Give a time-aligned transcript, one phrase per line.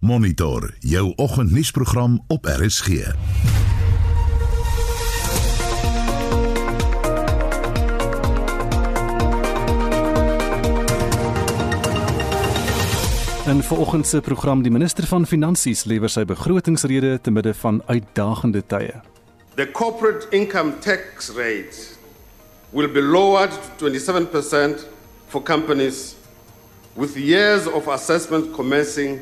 [0.00, 2.88] Monitor jou oggendnuusprogram op RSG.
[13.46, 18.62] In vanoggend se program die minister van Finansies lewer sy begrotingsrede te midde van uitdagende
[18.66, 19.00] tye.
[19.54, 21.98] The corporate income tax rate
[22.70, 24.86] will be lowered to 27%
[25.26, 26.14] for companies
[26.94, 29.18] with years of assessment commencing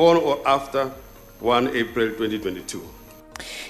[0.00, 0.88] on or after
[1.40, 2.80] 1 April 2022.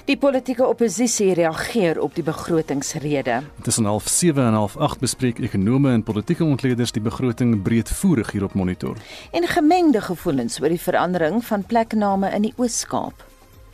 [0.05, 3.41] Die politieke oppositie reageer op die begrotingsrede.
[3.63, 8.45] Tussen half 7 en half 8 bespreek ekonome en politieke ontleeders die begroting breedvoerig hier
[8.45, 8.97] op monitor.
[9.31, 13.30] En gemengde gevoelens oor die verandering van plekname in die Oos-Kaap.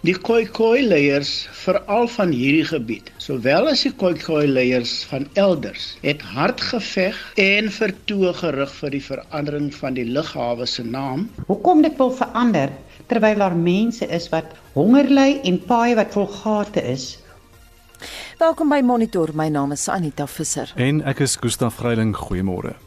[0.07, 1.31] Die Khoikhoi leiers
[1.65, 7.73] veral van hierdie gebied, sowel as die Khoikhoi leiers van elders, het hard geveg en
[7.75, 11.25] vertoë gerig vir die verandering van die lughawe se naam.
[11.49, 12.71] Hoekom dit wil verander
[13.11, 17.17] terwyl daar mense is wat honger ly en paaie wat vol gate is?
[18.39, 19.35] Welkom by Monitor.
[19.35, 20.71] My naam is Anita Visser.
[20.79, 22.15] En ek is Gustaf Greiling.
[22.15, 22.79] Goeiemôre.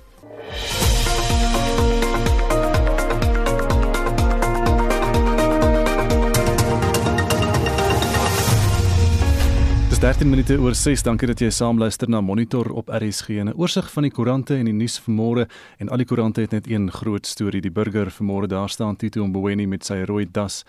[10.00, 11.02] Dis 13 minute oor 6.
[11.04, 13.44] Dankie dat jy saam luister na Monitor op RSG.
[13.44, 15.46] 'n Oorsig van die koerante en die nuus vanmôre
[15.78, 17.60] en al die koerante het net een groot storie.
[17.62, 20.64] Die burger vanmôre daar staan Tito Mboweni met sy rooi das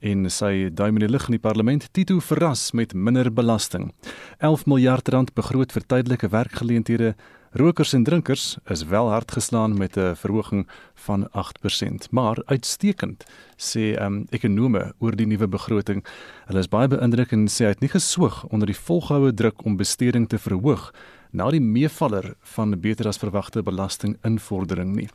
[0.00, 3.92] en sy duim in die lug in die parlement Tito verras met minder belasting.
[4.40, 7.14] 11 miljard rand begroot vir tydelike werkgeleenthede.
[7.54, 13.24] Rokers en drinkers is wel hard geslaan met 'n verhoging van 8%, maar uitstekend
[13.56, 16.04] sê um, ekonome oor die nuwe begroting.
[16.46, 19.76] Hulle is baie beïndruk en sê hy het nie geswoeg onder die volgehoue druk om
[19.76, 20.94] besteding te verhoog
[21.30, 25.08] na die meevaller van beter as verwagte belastinginvordering nie.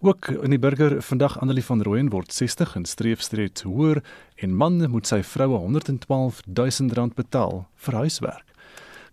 [0.00, 4.02] Ook in die burger vandag Annelie van Rooyen word 60 en streef streef hoër
[4.36, 8.55] en man moet sy vroue 112 000 rand betaal vir huiswerk.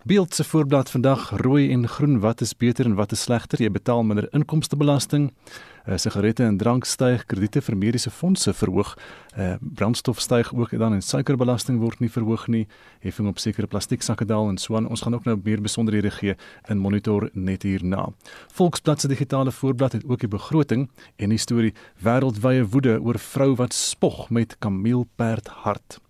[0.05, 3.69] Beeld se voorblad vandag rooi en groen wat is beter en wat is slegter jy
[3.71, 8.91] betaal minder inkomstebelasting uh, sigarette en drank styg krediete vir mediese fondse verhoog
[9.37, 12.65] uh, brandstof styg ook dan en suikerbelasting word nie verhoog nie
[13.07, 14.91] heffing op sekere plastieksakke daal en so aan.
[14.91, 16.35] Ons gaan ook nou meer besonderhede gee
[16.67, 18.09] in monitor net hierna.
[18.59, 21.71] Volksblad se digitale voorblad het ook die begroting en die storie
[22.03, 26.02] wêreldwye woede oor vrou wat spog met kameelperd hart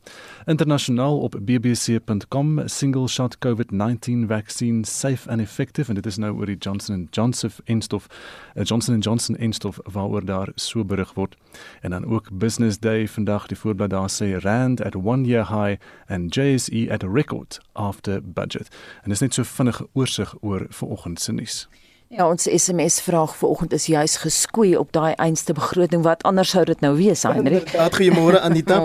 [0.46, 6.46] Internasionaal op bbc.com single shot COVID-19 vaccine safe and effective en dit is nou oor
[6.46, 8.08] die Johnson & Johnson enstof
[8.56, 11.38] uh, Johnson & Johnson enstof waaroor daar so berig word.
[11.82, 15.80] En dan ook Business Day vandag die voorblad daar sê rand at 1 year high
[16.08, 18.68] and JSE at a record after budget.
[19.04, 21.68] En dis net so vinnige oorsig oor vanoggend se nuus.
[22.14, 26.04] Ja, ons SMS vraag vanoggend is juis geskoei op daai einste begroting.
[26.06, 27.64] Wat anders sou dit nou wees, Heinrich.
[27.64, 28.78] Inderdaad, goeiemôre Anita.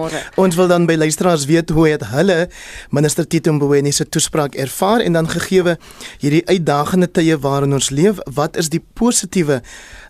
[0.44, 2.38] ons wil dan by luisteraars weet hoe het hulle
[2.88, 5.77] minister Tito Mboweni se toespraak ervaar en dan gegeewe
[6.25, 9.61] hierdie uitdagende tye waarin ons leef, wat is die positiewe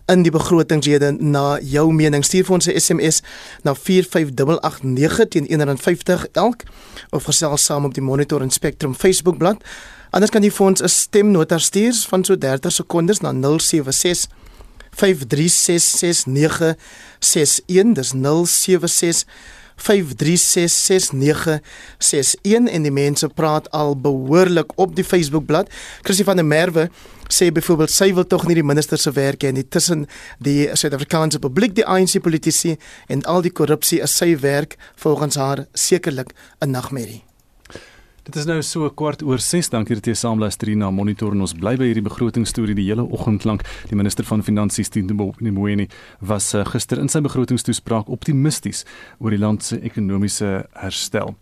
[0.07, 2.23] in die begrotingsrede na jou mening?
[2.23, 3.21] Stuur vir ons 'n SMS
[3.67, 6.63] na 45889 teen 150 elk
[7.11, 9.59] of gesels saam op die Monitor en Spectrum Facebook bladsy
[10.09, 14.27] Anders kan jy vir ons 'n stemnota stuur van so 30 sekondes na 076
[14.95, 16.75] 5366961
[17.93, 19.25] dis 076
[19.79, 21.61] 5366961
[22.45, 25.69] en die mense praat al behoorlik op die Facebookblad.
[26.01, 26.89] Chrissy van der Merwe
[27.29, 29.67] sê byvoorbeeld sy wil tog nie die minister se werk hê nie.
[29.67, 30.07] Tussen
[30.43, 32.77] die Suid-Afrikaanse publiek, die ANC politici
[33.07, 37.28] en al die korrupsie is sy werk volgens haar sekerlik 'n nagmerrie.
[38.29, 39.71] Dit is nou so kwart oor 6.
[39.73, 42.85] Dankie dat jy saam luister hier na Monitor en ons bly by hierdie begrotingstorie die
[42.85, 43.63] hele oggend lank.
[43.89, 45.87] Die minister van Finansies, Tito Mboweni,
[46.21, 48.85] was uh, gister in sy begrotingstoespraak optimisties
[49.17, 51.33] oor die land se ekonomiese herstel.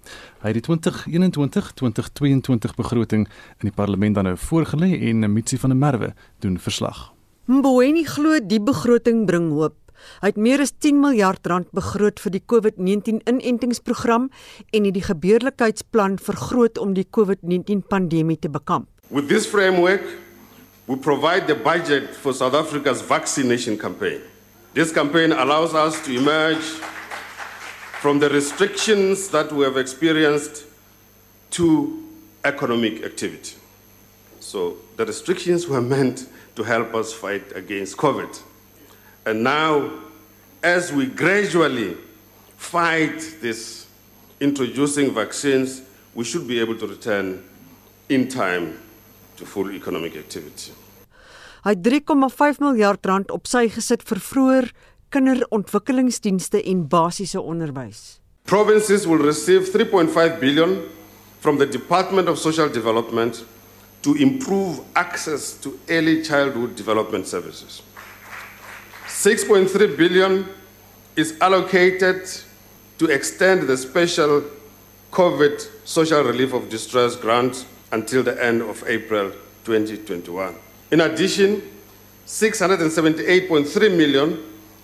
[0.46, 5.82] Hy het die 2021-2022 begroting in die parlement dan nou voorgelê en Mitsi van der
[5.82, 7.12] Merwe doen verslag.
[7.52, 9.76] Mboweni glo die begroting bring hoop.
[10.22, 14.30] Hy het meer as 10 miljard rand begroot vir die COVID-19 inentingsprogram
[14.72, 18.88] en het die gebeurlikheidsplan vergroot om die COVID-19 pandemie te bekamp.
[19.10, 20.04] With this framework,
[20.88, 24.22] we provide the budget for South Africa's vaccination campaign.
[24.74, 26.64] This campaign allows us to emerge
[28.00, 30.66] from the restrictions that we have experienced
[31.52, 32.04] to
[32.46, 33.56] economic activity.
[34.40, 38.40] So, the restrictions were meant to help us fight against COVID.
[39.28, 39.92] And now,
[40.64, 41.98] as we gradually
[42.56, 43.86] fight this
[44.40, 45.82] introducing vaccines,
[46.16, 47.44] we should be able to return
[48.08, 48.80] in time
[49.36, 50.72] to full economic activity.
[51.68, 54.70] Hy het 3,5 miljard rand op sy gesit vir vroeër
[55.12, 58.22] kinderontwikkelingsdienste en basiese onderwys.
[58.48, 60.78] Provinces will receive 3.5 billion
[61.44, 63.44] from the Department of Social Development
[64.08, 67.84] to improve access to early childhood development services.
[69.18, 70.48] 6.3 billion
[71.16, 72.30] is allocated
[73.00, 74.44] to extend the special
[75.12, 79.32] COVID social relief of distress grant until the end of April
[79.66, 80.56] 2021.
[80.92, 81.64] In addition,
[82.28, 84.38] 678.3 million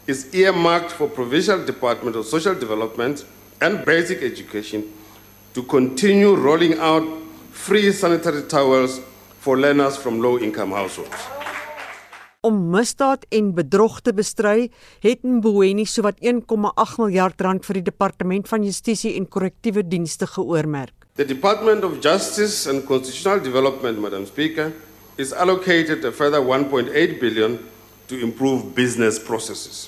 [0.08, 3.24] is earmarked for Provincial Department of Social Development
[3.62, 4.92] and Basic Education
[5.54, 7.08] to continue rolling out
[7.52, 9.00] free sanitary towels
[9.38, 11.14] for learners from low income households.
[12.44, 14.66] Om misdaad en bedrog te bestry,
[15.00, 20.92] het Mboweni sowat 1,8 miljard rand vir die Departement van Justisie en Korrektiewe Dienste geoormerk.
[21.16, 24.74] The Department of Justice and Constitutional Development, Madam Speaker,
[25.16, 26.92] is allocated a further 1.8
[27.22, 27.60] billion
[28.08, 29.88] to improve business processes.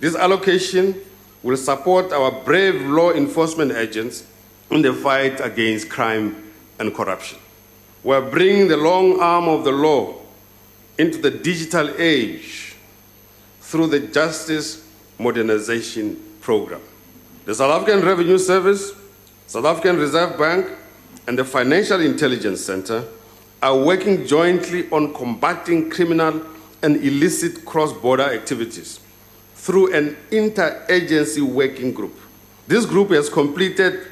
[0.00, 0.96] This allocation
[1.44, 4.24] will support our brave law enforcement agents
[4.72, 6.34] in the fight against crime
[6.80, 7.38] and corruption.
[8.02, 10.18] We're bringing the long arm of the law
[10.98, 12.76] into the digital age
[13.60, 14.86] through the Justice
[15.18, 16.80] Modernization Program.
[17.44, 18.92] The South African Revenue Service,
[19.46, 20.66] South African Reserve Bank,
[21.26, 23.04] and the Financial Intelligence Center
[23.62, 26.42] are working jointly on combating criminal
[26.82, 28.98] and illicit cross border activities
[29.54, 32.18] through an interagency working group.
[32.66, 34.06] This group has completed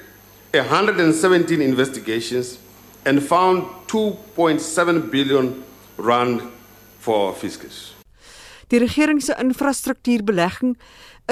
[0.52, 2.58] 117 investigations
[3.04, 5.64] and found 2.7 billion
[5.96, 6.42] rand
[7.00, 7.94] for fiscus.
[8.70, 10.78] Die regering se infrastruktuurbelegging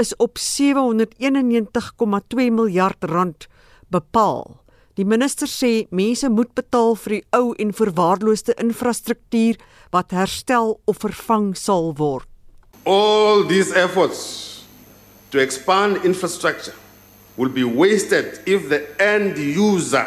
[0.00, 3.46] is op 791,2 miljard rand
[3.88, 4.60] bepaal.
[4.98, 9.60] Die minister sê mense moet betaal vir die ou en verwaarloosde infrastruktuur
[9.94, 12.26] wat herstel of vervang sal word.
[12.82, 14.64] All these efforts
[15.30, 16.74] to expand infrastructure
[17.36, 20.06] will be wasted if the end user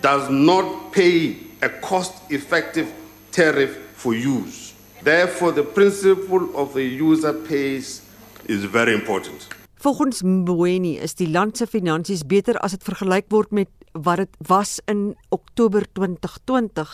[0.00, 2.88] does not pay a cost effective
[3.30, 4.74] tariff for use.
[5.02, 8.02] Therefore, the principle of the user pays
[8.46, 9.48] is very important.
[9.82, 14.36] Volgens Mboweni is die land se finansies beter as dit vergelyk word met wat dit
[14.48, 16.86] was in Oktober 2020,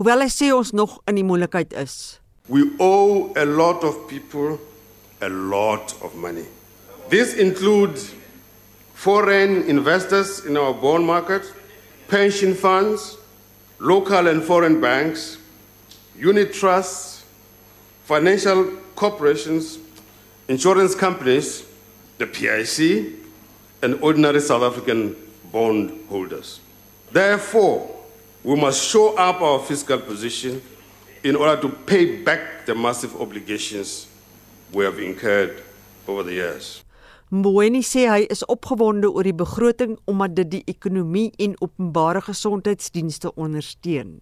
[0.00, 2.18] hoewel hy sê ons nog in die moeilikheid is.
[2.50, 4.58] We owe a lot of people
[5.22, 6.44] a lot of money.
[7.08, 8.12] This includes
[8.94, 11.46] foreign investors in our bond market,
[12.08, 13.16] pension funds,
[13.78, 15.38] local and foreign banks,
[16.16, 17.24] unit trusts,
[18.04, 19.78] financial corporations,
[20.48, 21.64] insurance companies,
[22.18, 23.12] the PIC,
[23.82, 25.16] and ordinary South African
[25.52, 26.60] bond holders.
[27.12, 27.90] Therefore,
[28.42, 30.62] we must show up our fiscal position
[31.22, 34.06] in order to pay back the massive obligations
[34.72, 35.62] we have incurred
[36.06, 36.84] over the years.
[37.32, 43.32] Mboweni sê hy is opgewonde oor die begroting omdat dit die ekonomie en openbare gesondheidsdienste
[43.34, 44.20] ondersteun.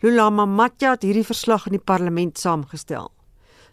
[0.00, 3.08] Lula Mamatja het hierdie verslag in die parlement saamgestel.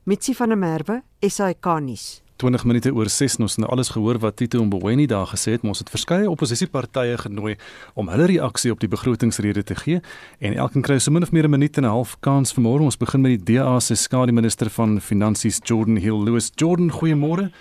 [0.09, 2.05] Mitsi van der Merwe, SAK nuus.
[2.41, 5.61] 20 minute oor 6 ons het nou alles gehoor wat Tito Mboweni daar gesê het.
[5.61, 7.53] Ons het verskeie oppositiepartye genooi
[7.93, 10.01] om hulle reaksie op die begrotingsrede te gee
[10.41, 12.81] en elkeen kry so min of meer 'n minuut en 'n half kans vanmôre.
[12.81, 16.51] Ons begin met die DA se skademinister van finansies Jordan Hill Lewis.
[16.55, 17.51] Jordan, goeiemôre.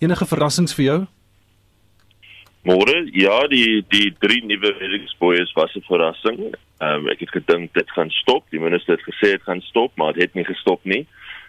[0.00, 1.06] Enige verrassings vir jou?
[2.62, 6.38] Môre, ja, die die drie nuwe reddingsboeie was 'n verrassing.
[6.78, 8.44] Ehm um, ek het gedink dit gaan stop.
[8.50, 11.06] Die minister het gesê dit gaan stop, maar dit het nie gestop nie.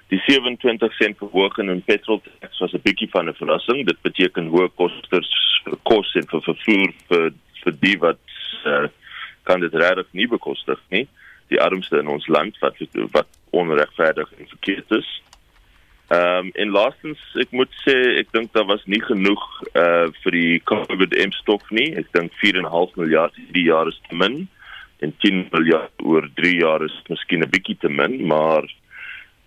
[0.09, 3.85] Die 27 sent verhoging in petrol tax was 'n bietjie van 'n verrassing.
[3.85, 5.29] Dit beteken hoë kostes
[5.63, 7.33] vir kos en vir vervoer vir
[7.63, 8.19] vir die wat
[8.65, 8.88] uh,
[9.43, 11.07] kan dit regtig nie bekostig nie.
[11.47, 12.75] Die armste in ons land wat
[13.11, 15.21] wat onregverdig en verkeerd is.
[16.12, 20.36] Ehm um, en laastens ek moet sê ek dink daar was nie genoeg uh vir
[20.36, 21.93] die COVID impstof nie.
[21.95, 24.43] Ek dink 4.5 miljard hierdie jaar is te min
[25.00, 28.67] en 10 miljard oor 3 jaar is miskien 'n bietjie te min, maar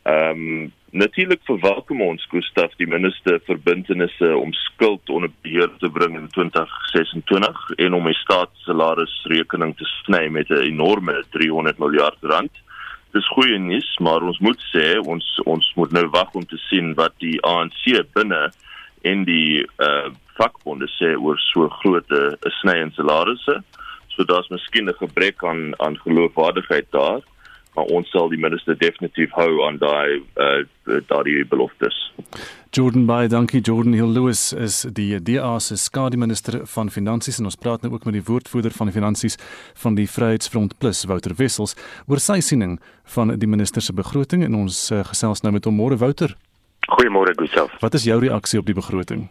[0.09, 6.17] ehm um, natuurlik verwelkom ons Gustaf die minister verbintenisse om skuld onder beheer te bring
[6.17, 12.55] in 2026 en om die staatssalarisrekening te sny met 'n enorme 300 miljard rand
[13.17, 16.93] dis goeie nuus, maar ons moet sê ons ons moet nou wag om te sien
[16.99, 17.83] wat die ANC
[18.17, 18.43] binne
[19.09, 23.55] en die uh vakbonde sê oor so groot 'n uh, sny in salarisse.
[24.13, 27.21] So daar's miskien 'n gebrek aan aan geloofwaardigheid daar,
[27.77, 30.65] maar ons sal die minister definitief hou aan daai uh
[31.11, 31.97] daai beloftes.
[32.71, 37.59] Jordan Bey, dankie Jordan Hill Lewis is die DA se skademinister van finansies en ons
[37.59, 39.39] praat nou ook met die woordvoerder van finansies
[39.83, 41.75] van die Vryheidsfront Plus Wouter Wessels
[42.07, 42.79] oor sy siening
[43.17, 46.37] van die minister se begroting en ons uh, gesels nou met hom môre Wouter.
[46.87, 47.75] Goeiemôre Gustav.
[47.83, 49.27] Wat is jou reaksie op die begroting?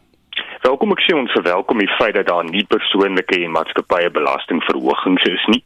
[0.66, 5.44] Welkom ek sê ons verwelkom die feit dat daar nie persoonlike en maatskappye belastingverhogings is
[5.54, 5.62] nie,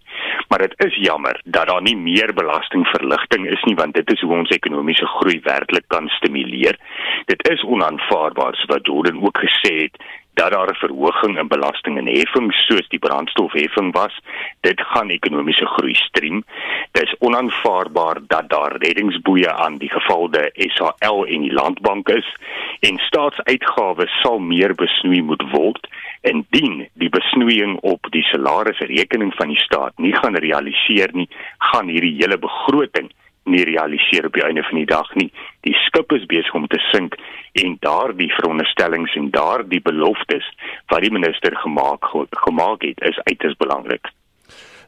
[0.49, 4.37] maar dit is jammer dat daar nie meer belastingverligting is nie want dit is hoe
[4.37, 6.79] ons ekonomiese groei werklik kan stimuleer.
[7.25, 10.01] Dit is onaanvaarbaar soos wat Jordan ook gesê het
[10.39, 14.19] dat daar 'n verhoging in belasting en heffing soos die brandstofheffing was,
[14.61, 16.43] dit gaan ekonomiese groei strem.
[16.91, 22.35] Dit is onaanvaarbaar dat daar reddingsboeye aan die gevalde SAL en die landbank is
[22.79, 25.87] en staatsuitgawes sal meer besnoei moet word
[26.21, 32.15] indien die besnoeiing op die salarisrekening van die staat nie gaan realiseer nie, gaan hierdie
[32.15, 33.11] hele begroting
[33.43, 35.31] nie realiseer op die einde van die dag nie.
[35.67, 37.15] Die skip is besig om te sink
[37.63, 40.45] en daardie veronderstellings en daardie beloftes
[40.87, 42.05] wat die minister gemaak
[42.45, 44.11] gemaak het is uiters belangrik.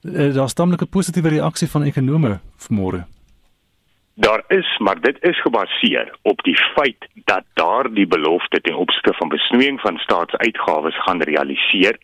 [0.04, 3.04] Eh, Daar's tamelike positiewe reaksie van ekonome vanmôre.
[4.16, 9.30] Daar is, maar dit is gebaseer op die feit dat daardie belofte ten opsigte van
[9.30, 11.98] besnoeiing van staatsuitgawes gaan realiseer.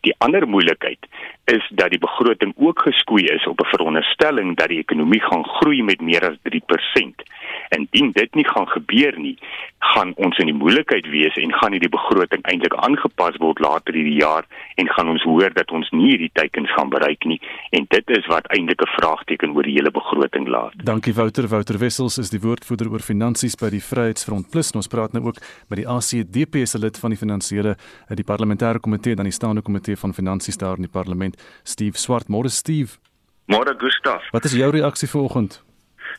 [0.00, 1.06] Die ander moeilikheid
[1.44, 5.82] is dat die begroting ook geskoei is op 'n veronderstelling dat die ekonomie gaan groei
[5.82, 7.22] met meer as 3%.
[7.68, 9.38] Indien dit nie gaan gebeur nie,
[9.78, 14.20] gaan ons in die moeilikheid wees en gaan hierdie begroting eintlik aangepas word later hierdie
[14.20, 14.46] jaar
[14.80, 18.28] en gaan ons hoor dat ons nie hierdie teikens gaan bereik nie en dit is
[18.30, 20.72] wat eintlik 'n vraagteken oor die hele begroting laat.
[20.84, 24.72] Dankie Wouter, Wouter Wessels is die woordvoerder oor finansies by die Vryheidsfront Plus.
[24.72, 25.36] Ons praat nou ook
[25.68, 27.76] met die ACDP se lid van die finansiële
[28.08, 31.31] eh, die parlementêre komitee dan die staande komitee van finansies daar in die parlement,
[31.62, 32.28] Steve Swart.
[32.28, 32.98] Môre Steve.
[33.46, 34.22] Môre Gustaf.
[34.30, 35.62] Wat is jou reaksie vanoggend?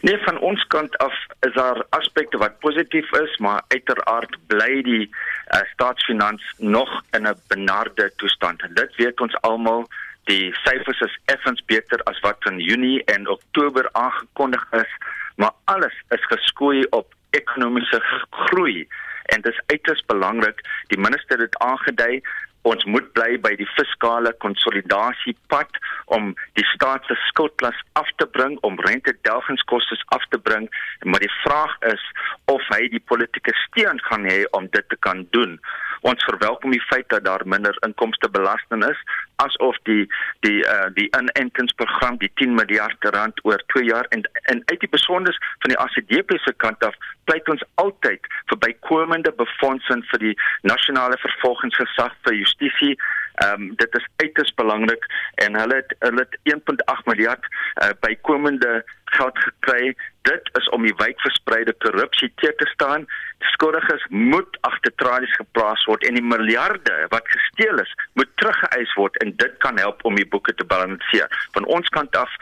[0.01, 1.13] Nee, van ons kant af
[1.47, 7.39] is daar aspekte wat positief is, maar uiteraard bly die uh, staatsfinans nog in 'n
[7.47, 8.61] benarde toestand.
[8.61, 9.87] En dit weet ons almal,
[10.23, 14.91] die syfers is effens beter as wat in Junie en Oktober aangekondig is,
[15.35, 18.87] maar alles is geskoei op ekonomiese groei
[19.23, 20.61] en dit is uiters belangrik.
[20.87, 22.21] Die minister het aangedui
[22.69, 25.79] ons moet bly by die fiskale konsolidasiepad
[26.15, 30.69] om die staat se skuldlas af te bring om rentedelgingskoste af te bring.
[31.03, 32.03] Maar die vraag is
[32.51, 35.59] of hy die politieke steun gaan hê om dit te kan doen.
[36.07, 38.99] Ons verwelkom die feit dat daar minder inkomste belasting is
[39.45, 40.05] asof die
[40.45, 44.23] die uh, die inentingsprogram die 10 miljard rand oor 2 jaar en
[44.53, 46.95] en uit die besonders van die ACDP se kant af
[47.29, 50.35] pleit ons altyd vir bykomende befondsing vir die
[50.73, 52.95] nasionale vervolgingsgesag vir justisie
[53.33, 55.05] Ehm um, dit is uiters belangrik
[55.45, 59.95] en hulle het hulle het 1.8 miljard uh, bykomende geld gekry.
[60.21, 63.05] Dit is om die wydverspreide korrupsie te te staan.
[63.39, 69.17] Skuldiges moet agter tralies geplaas word en die miljarde wat gesteel is, moet teruggeëis word
[69.25, 71.47] en dit kan help om die boeke te balanseer.
[71.57, 72.37] Van ons kant af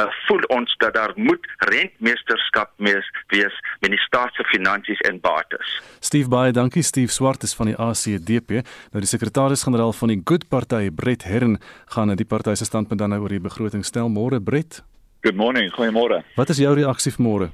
[0.00, 5.20] uh, voel ons dat daar moet rentmeesterskap mees wees met die staat se finansies en
[5.20, 5.76] bates.
[6.00, 8.64] Steve baie dankie Steve Swart is van die ACDP.
[8.92, 11.58] Nou die sekretaris-generaal van die Good Party Brett Herren
[11.94, 14.82] gaan die party se standpunt dan nou oor die begroting stel môre Brett.
[15.20, 16.22] Good morning, goeiemôre.
[16.36, 17.50] Wat is jou reaksie môre?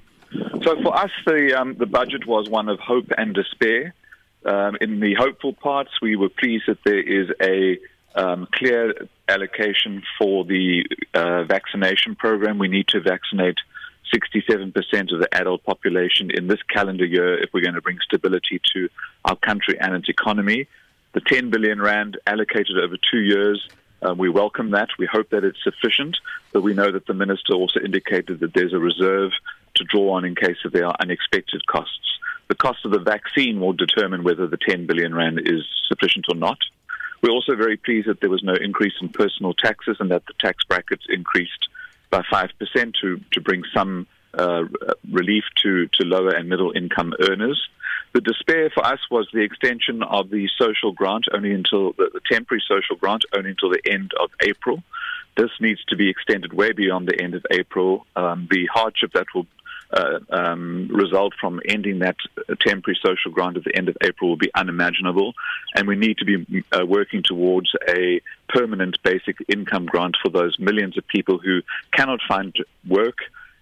[0.63, 3.95] So for us the um the budget was one of hope and despair.
[4.45, 7.79] Um in the hopeful parts we were pleased that there is a
[8.17, 8.95] um, clear
[9.29, 12.59] allocation for the uh, vaccination program.
[12.59, 13.59] We need to vaccinate
[14.13, 18.61] 67% of the adult population in this calendar year if we're going to bring stability
[18.75, 18.89] to
[19.25, 20.67] our country and its economy.
[21.13, 23.69] The 10 billion rand allocated over two years,
[24.07, 24.89] uh, we welcome that.
[24.99, 26.17] We hope that it's sufficient,
[26.53, 29.33] but we know that the minister also indicated that there's a reserve
[29.75, 32.19] to draw on in case of there are unexpected costs.
[32.49, 36.37] The cost of the vaccine will determine whether the 10 billion rand is sufficient or
[36.37, 36.59] not.
[37.23, 40.35] We're also very pleased that there was no increase in personal taxes and that the
[40.41, 41.69] tax brackets increased
[42.11, 44.65] by 5% to, to bring some uh,
[45.11, 47.61] relief to, to lower and middle income earners.
[48.13, 52.21] The despair for us was the extension of the social grant only until the, the
[52.31, 54.83] temporary social grant only until the end of April.
[55.37, 58.07] This needs to be extended way beyond the end of April.
[58.17, 59.47] Um, the hardship that will
[59.93, 62.17] uh, um, result from ending that
[62.61, 65.35] temporary social grant at the end of April will be unimaginable.
[65.75, 70.59] And we need to be uh, working towards a permanent basic income grant for those
[70.59, 71.63] millions of people who
[71.93, 72.55] cannot find
[72.87, 73.19] work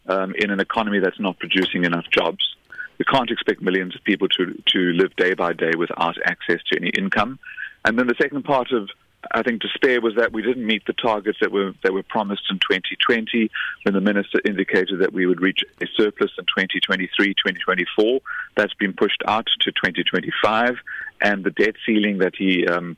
[0.06, 2.54] um, in an economy that's not producing enough jobs.
[2.98, 6.78] We can't expect millions of people to, to live day by day without access to
[6.78, 7.38] any income.
[7.84, 8.88] And then the second part of
[9.32, 12.44] I think despair was that we didn't meet the targets that were that were promised
[12.50, 13.50] in 2020
[13.82, 18.20] when the minister indicated that we would reach a surplus in 2023 2024
[18.56, 20.76] that's been pushed out to 2025
[21.20, 22.96] and the debt ceiling that he um,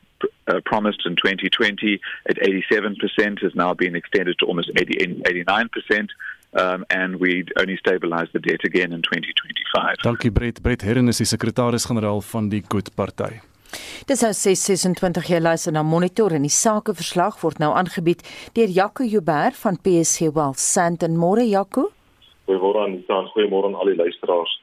[0.49, 6.09] uh, promised in 2020 at 87% has now been extended to almost 80, 89%
[6.54, 9.97] um, and we only stabilize the debt again in 2025.
[10.02, 10.62] Dankie Brett.
[10.62, 13.40] Brett is sekretaris-generaal van die Good Party.
[14.06, 18.23] Dis nou 626 jy luister na Monitor en die sakeverslag word nou aangebied
[18.54, 21.18] deur Jaco Joubert van PSG Wealth Sandton.
[21.18, 21.90] Môre Jaco.
[22.47, 23.04] Goeiemôre aan die
[23.35, 24.54] goeiemôre aan al die luisteraars.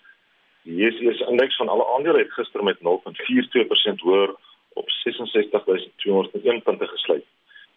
[0.63, 4.35] Die JSE indeks van alle aandele het gister met 0.42% hoër
[4.73, 7.25] op 66201 punte gesluit.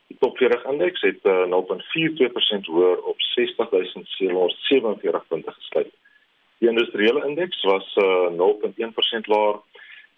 [0.07, 5.93] Die top 40 indeks het uh, eh, 0.42% hoër op 60747 punte gesluit.
[6.59, 9.57] Die industriële indeks was uh, eh, 0.1% laer.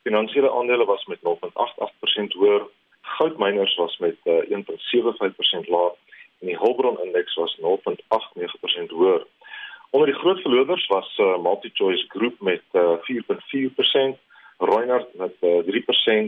[0.09, 2.63] Finansiële aandele was met 0.88% hoër.
[3.01, 4.59] Goudmyners was met uh, eh,
[5.65, 5.93] 1.75% laer
[6.41, 9.27] en die Hulbron indeks was 0.89% hoër.
[9.91, 12.97] Onder die groot verloders was uh, MultiChoice Group met uh,
[14.13, 14.17] 4.4%,
[14.59, 15.59] Reunert met uh,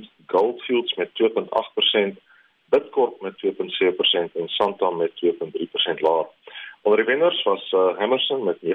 [0.02, 2.20] 3%, Goldfields met 2.8%,
[2.68, 6.26] Bitcorp met 2.7% en Santam met 2.3% laer.
[6.82, 8.70] Onder die wenners was uh, Hammerson met 9.8%,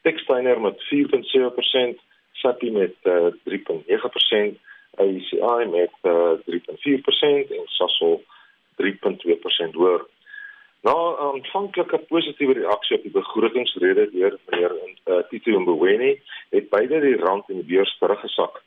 [0.00, 2.11] Textainer met 4.7%,
[2.42, 4.58] Sappi met uh, 3.9%,
[5.04, 8.24] ACI met uh, 3.4% en Sasol
[8.82, 10.02] 3.2% hoër.
[10.82, 16.12] Na 'n aanvanklike positiewe reaksie op die begrotingsrede deur meneer uh, Tito Mboweni,
[16.50, 18.62] het beide die rand en die beurs teruggesak.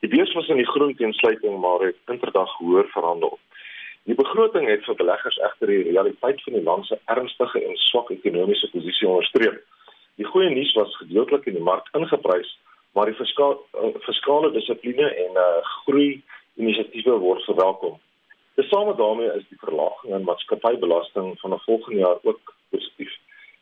[0.00, 3.38] Die beurs was in die groen teen sluiting, maar het inderdag hoër verhandel.
[4.06, 8.10] Die begroting het vir beleggers egter die realiteit van die land se ernstige en swak
[8.14, 9.58] ekonomiese posisie onderstreep.
[10.16, 12.52] Die goeie nuus was gedeeltelik in die mark ingeprys,
[12.96, 15.46] maar die fiskale uh, fiskale dissipline en uh,
[15.84, 16.22] groei
[16.56, 17.98] inisiatiewe word verwelkom.
[18.56, 23.12] Tesame daarmee is die verlaging in maatskappybelasting van 'n volgende jaar ook positief.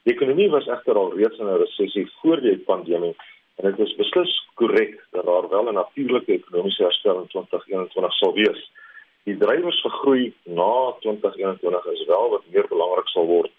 [0.06, 3.16] Die ekonomie was egter al reeds in 'n resessie voor die pandemie
[3.56, 8.34] en dit is beslis korrek dat daar wel 'n natuurlike ekonomiese herstel in 2021 sal
[8.34, 8.70] wees.
[9.24, 13.50] Die drywers vir groei na 2021 is wel wat meer belangrik sal word.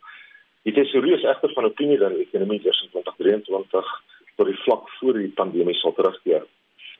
[0.63, 4.03] Die tesourier is egter van opinie dat die ekonomie eers in 2023
[4.35, 6.45] tot die vlak voor die pandemie sal terugkeer.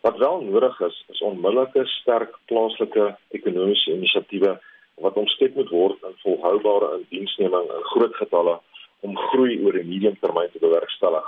[0.06, 4.60] Wat wel nodig is, is onmiddellike sterk plaaslike ekonomiese inisiatiewe
[5.04, 8.60] wat omskep moet word in volhoubare indiensneming in groot getalle
[9.08, 11.26] om groei oor 'n mediumtermyn te bewerkstellig.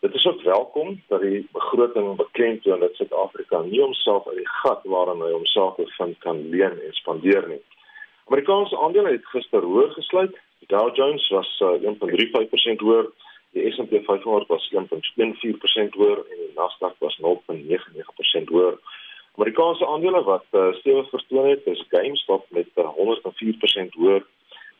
[0.00, 4.80] Dit is ook welkom dat die begroting beklemtoon dat Suid-Afrika nie homself uit die gat
[4.84, 7.62] waarin hy homself bevind kan leen en spandeer nie.
[8.26, 10.36] Amerikaanse aandele het gister hoër gesluit.
[10.66, 13.06] Dow Jones was uh, 1.35% hoër
[13.58, 18.76] Die S&P 500 was 1.14% hoër en die Nasdaq was 0.99% hoër.
[19.34, 24.22] Amerikaanse aandele wat uh, stewig vertoon het, is GameStop met uh, 104% hoër,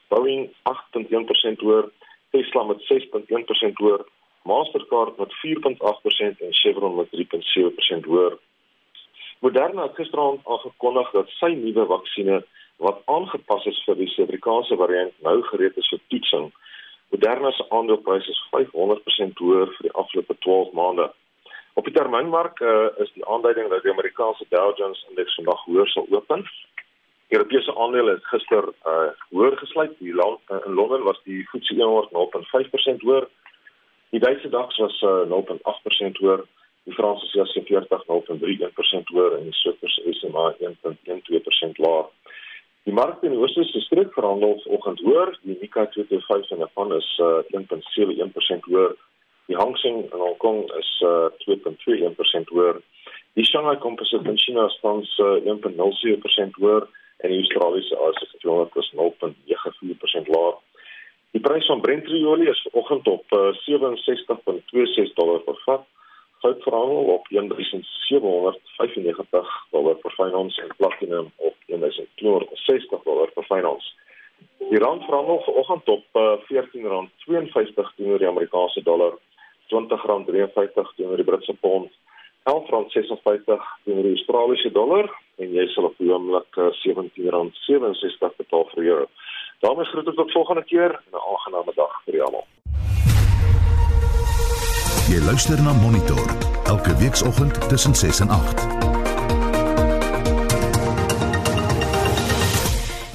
[0.08, 1.90] Boeing 8.1% hoër,
[2.30, 4.06] Tesla met 6.1% hoër,
[4.42, 8.38] Mastercard met 4.8% en Chevron met 3.7% hoër.
[9.38, 12.40] Moderna het gisterand aangekondig dat sy nuwe vaksinne
[12.82, 16.50] wat aangepas is vir die Suid-Afrikaanse variant nou gereed is vir toetsing.
[17.08, 21.08] Moderna se aandeleprys is 500% hoër vir die afgelope 12 maande.
[21.78, 25.88] Op die termynmark uh, is die aanduiding dat die Amerikaanse Dow Jones indeks vandag hoër
[25.92, 26.44] sal open.
[27.28, 29.94] Europese aandele het gister uh, hoër gesluit.
[29.98, 33.28] Die land, uh, in Londen was die FTSE 100 0.5% hoër.
[34.10, 36.44] Die Duitse DAX was uh, 0.8% hoër.
[36.88, 42.08] Die Franse CAC 40 0.3% hoër en die Switserse SMA 1.12% laer.
[42.88, 45.34] Die mark in die oosterse streek verhandel vanoggend hoër.
[45.44, 48.94] Die Nikkei 225 in Japan is uh, 1.71% hoër.
[49.50, 52.78] Die Hang Seng in Hong Kong is uh, 2.21% hoër.
[53.36, 58.90] Die Shanghai Composite in China staan uh, 1.07% hoër en die Australiese ASX 200 is
[58.96, 60.56] 0.94% laer.
[61.36, 65.84] Die prys van Brent olie is vanoggend op uh, 67.26 dollar per vat.
[66.42, 73.66] Goud verhandel op 1795 dollar per fyn ons en platinum op 1260 dollar per fyn
[73.66, 73.96] ons.
[74.70, 76.22] Die rand verhandel vanoggend op uh,
[76.62, 79.12] R14.52 teenoor die Amerikaanse dollar,
[79.66, 81.90] R20.53 teenoor die Britse pond,
[82.50, 85.06] R11.56 teenoor die Australiese dollar
[85.42, 89.06] en jy sal op die oomblik uh, R17.67 betaal vir euro.
[89.60, 92.46] daarmee groet ek tot volgende keer en 'n aangename dag vir julle almal.
[95.08, 96.20] Jy luister na Monitor
[96.68, 98.66] elke weekoggend tussen 6 en 8.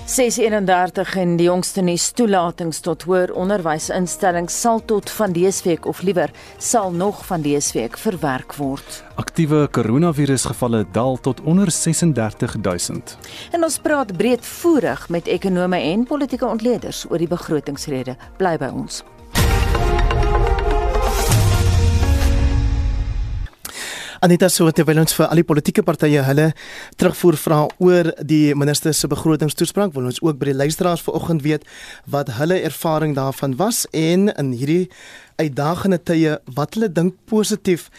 [0.06, 6.02] 631 en die jongste nuus toelatings tot hoër onderwysinstellings sal tot van dese week of
[6.02, 9.04] liewer sal nog van dese week verwerk word.
[9.22, 13.18] Aktiewe koronavirusgevalle daal tot onder 36000.
[13.52, 18.18] En ons praat breedvoerig met ekonome en politieke ontleeders oor die begrotingsrede.
[18.42, 19.04] Bly by ons.
[24.24, 26.46] Anita so terwyl ons vir al die politieke partye hulle
[26.96, 31.66] terugvoer vra oor die minister se begrotingstoespraak, wil ons ook by die luisteraars vanoggend weet
[32.14, 34.86] wat hulle ervaring daarvan was en in hierdie
[35.42, 37.90] uitdagende tye wat hulle dink positief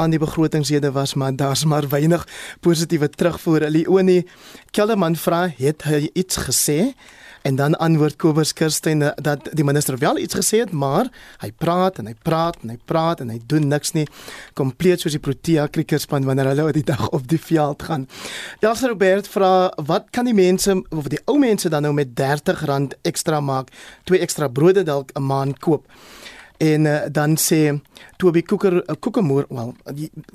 [0.00, 2.24] aan die begrotingshede was, maar daar's maar weinig
[2.64, 3.68] positiewe terugvoer.
[3.68, 4.22] Leonie
[4.72, 6.94] Kellerman vra, het hy iets gesê?
[7.44, 11.10] En dan antwoord Kobus Kirsten dat die minister wel iets gesê het, maar
[11.42, 14.06] hy praat en hy praat en hy praat en hy doen niks nie.
[14.56, 18.06] Kompleet soos die Protea krikerspan wanneer hulle oor die dag op die veld gaan.
[18.64, 22.96] Jans Robert vra wat kan die mense of die ou mense dan nou met R30
[23.04, 23.68] ekstra maak,
[24.08, 25.84] twee ekstra brode dalk 'n maand koop?
[26.56, 27.80] En uh, dan sê
[28.16, 29.74] Toby Koeker uh, Koekemoer wel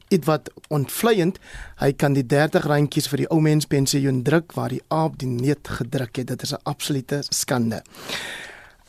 [0.08, 1.40] dit wat ontvleiend
[1.80, 5.30] hy kan die 30 randjies vir die ou mens pensioen druk waar die aap die
[5.30, 6.28] neet gedruk het.
[6.28, 7.84] Dit is 'n absolute skande.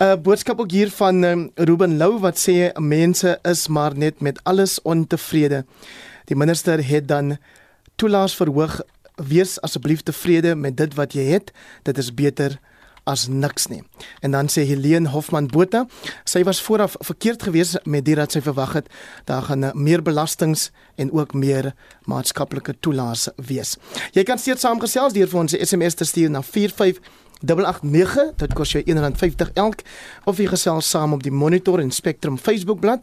[0.01, 4.21] 'n uh, boodskap ook hier van um, Ruben Lou wat sê mense is maar net
[4.21, 5.65] met alles ontevrede.
[6.25, 7.37] Die minister het dan
[7.97, 8.81] toelaas verhoog
[9.15, 11.53] wees asseblief tevrede met dit wat jy het.
[11.83, 12.59] Dit is beter
[13.05, 13.83] as niks nie.
[14.21, 15.87] En dan sê Helene Hofman Botha,
[16.25, 18.91] sy was vooraf verkeerd geweest met dit dat sy verwag het
[19.25, 21.73] daar gaan meer belastings en ook meer
[22.05, 23.77] maatskaplike toelaas wees.
[24.13, 28.73] Jy kan steeds saamgesels deur vir ons 'n SMS te stuur na 45889, dit kos
[28.73, 29.81] jou R1.50 elk
[30.25, 33.01] of jy gesels saam op die Monitor en Spectrum Facebookblad.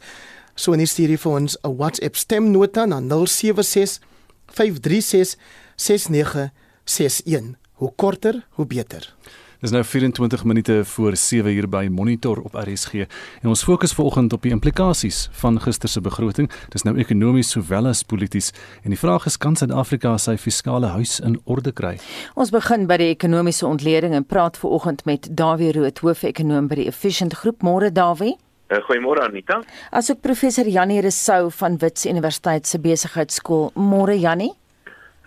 [0.55, 3.99] So en stuur jy vir ons 'n WhatsApp stemnota na 076
[4.47, 5.37] 536
[5.75, 7.55] 6961.
[7.73, 9.15] Hoe korter, hoe beter.
[9.57, 12.93] Dis nou 24 minute voor 7 uur by Monitor op RSG
[13.41, 16.51] en ons fokus vanoggend op die implikasies van gister se begroting.
[16.69, 18.51] Dis nou ekonomies sowel as polities
[18.83, 21.95] en die vraag is kan Suid-Afrika sy fiskale huis in orde kry?
[22.37, 26.87] Ons begin by die ekonomiese ontleding en praat vanoggend met Dawie Rood, hoof-ekonoom by die
[26.93, 27.65] Efficient Groep.
[27.65, 28.35] Môre Dawie.
[28.69, 29.63] Uh, Goeiemôre Anita.
[29.89, 33.71] Asook professor Janie Resou van Wits Universiteit se besigheidskool.
[33.73, 34.53] Môre Janie.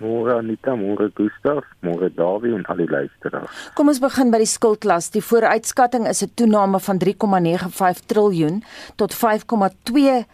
[0.01, 3.67] Môre Anita, môre Gustaf, môre Dawie en al die luisteraars.
[3.77, 5.11] Kom ons begin by die skuldlas.
[5.13, 8.65] Die vooruitskatting is 'n toename van 3,95 triljoen
[8.97, 10.25] tot 5,2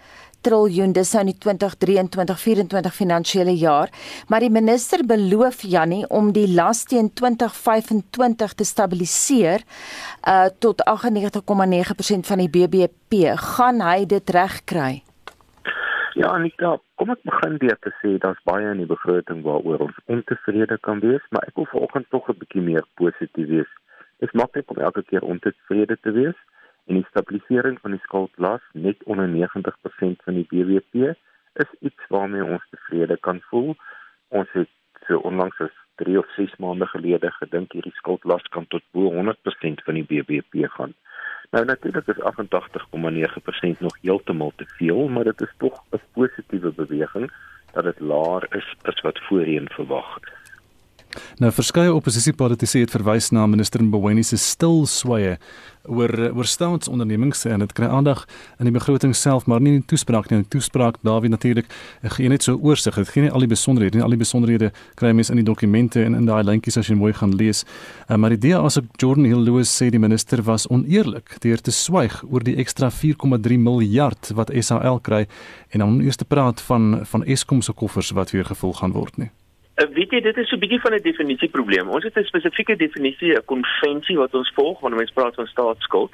[0.47, 3.91] triljoen dis nou in die 2023-24 finansiële jaar,
[4.29, 9.67] maar die minister beloof Jannie om die las teen 2025 te stabiliseer
[10.29, 13.35] uh tot 98,9% van die BBP.
[13.57, 15.06] Gaan hy dit regkry?
[16.17, 19.97] Ja, Anita, kom ek begin deur te sê daar's baie in die begroting waaroor ons
[20.15, 23.73] ontevrede kan wees, maar ek wil vanoggend tog 'n bietjie meer positief wees.
[24.21, 26.39] Dit is maklik om elke keer ontevrede te wees
[26.89, 31.13] en die stabilisering van die skuldlas net onder 90% van die BBP
[31.65, 33.77] is iets waarmee ons tevrede kan voel.
[34.29, 34.73] Ons het
[35.07, 39.85] so onlangs as 3 of 6 maande gelede gedink hierdie skuldlas kan tot bo 100%
[39.85, 40.97] van die BBP gaan.
[41.51, 47.33] Nou natuurlik is 88,9% nog heeltemal te veel, maar dit is tog 'n positiewe beweging
[47.73, 50.46] dat dit laer is as wat voorheen verwag is.
[51.39, 55.37] Nou verskeie oppositiepartye het verwys na minister Mboweni se stil sweye
[55.89, 58.25] oor oor staatsondernemings en dit kry aandag
[58.61, 60.41] in die begroting self maar nie in die toespraak nie.
[60.41, 61.71] In die toespraak Dawie natuurlik
[62.17, 62.99] gee net so oorsig.
[62.99, 64.05] Dit gee nie al die besonderhede nie.
[64.05, 67.13] Al die besonderhede kry mens in die dokumente en in daai lyntjies as jy mooi
[67.17, 67.65] gaan lees.
[68.09, 71.63] Uh, maar die idee as ek Jordan Hill Lewis sê die minister was oneerlik deur
[71.63, 75.27] te swyg oor die ekstra 4,3 miljard wat SAL kry
[75.71, 79.19] en dan eers te praat van van Eskom se koffers wat weer gevul gaan word
[79.21, 79.31] nie.
[79.77, 81.89] Uh, weet jy dit is so 'n bietjie van 'n definisieprobleem.
[81.89, 86.13] Ons het 'n spesifieke definisie, 'n konvensie wat ons volg wanneer mens praat van staatsskuld.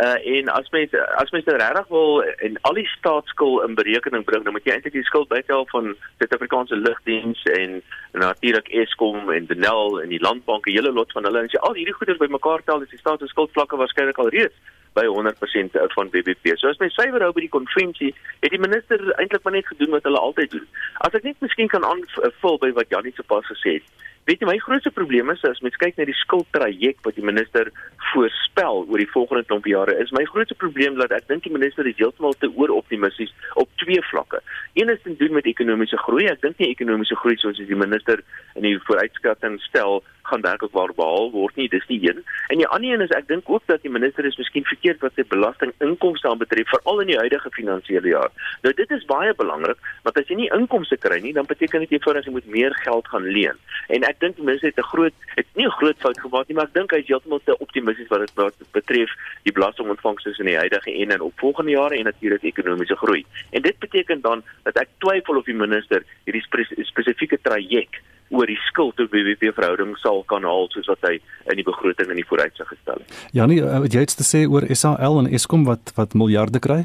[0.00, 4.24] Uh en as mens as mens nou regtig wil en al die staatsskuld in berekening
[4.24, 9.46] bring, dan moet jy eintlik die skuld bytel van Suid-Afrikaanse lugdiens en natuurlik Eskom en
[9.46, 11.38] Denel en die landbanke, hele lot van hulle.
[11.38, 14.56] En as jy al hierdie goederes bymekaar tel, is die staatsskuldvlakke waarskynlik al reeds
[14.94, 16.56] by 100% van BBP.
[16.56, 18.12] So as my suiwer hou by die konvensie,
[18.44, 20.68] het die minister eintlik maar net gedoen wat hulle altyd doen.
[21.06, 23.90] As ek net miskien kan aanvul by wat Janie se pas gesê het.
[24.30, 27.72] Weet jy my grootste probleem is as mens kyk na die skuldtraject wat die minister
[28.12, 31.88] voorspel oor die volgende klomp jare is my grootste probleem dat ek dink die minister
[31.90, 34.38] is heeltemal te ooroptimisties op twee vlakke.
[34.78, 36.28] Een is te doen met ekonomiese groei.
[36.30, 38.22] Ek dink nie ekonomiese groei soos die minister
[38.54, 41.68] in die vooruitskatting stel gaan werklik waar behaal word nie.
[41.68, 42.22] Dis die een.
[42.48, 45.16] En die ander een is ek dink ook dat die minister is miskien verkeerd wat
[45.16, 48.32] sy belastinginkomste aanbetref veral in die huidige finansiële jaar.
[48.64, 51.96] Nou dit is baie belangrik, want as jy nie inkomste kry nie, dan beteken dit
[51.96, 53.60] eenvoudig jy moet meer geld gaan leen.
[53.92, 56.56] En ek dink die minister het 'n groot het nie 'n groot fout gemaak nie,
[56.56, 59.10] maar ek dink hy is heeltemal te optimisties wat dit betref
[59.42, 63.24] die belastingontvangste in die huidige en in opvolgende jare en natuurlik ekonomiese groei.
[63.50, 66.46] En dit beteken dan dat ek twyfel of die minister hierdie
[66.84, 68.00] spesifieke traject
[68.32, 71.18] oor die skuld tot BBP verhouding sal kan haal soos wat hy
[71.52, 73.16] in die begroting in die vooruitsig gestel het.
[73.36, 76.84] Janie, uh, wat jy het te sê oor SAL en Eskom wat wat miljarde kry?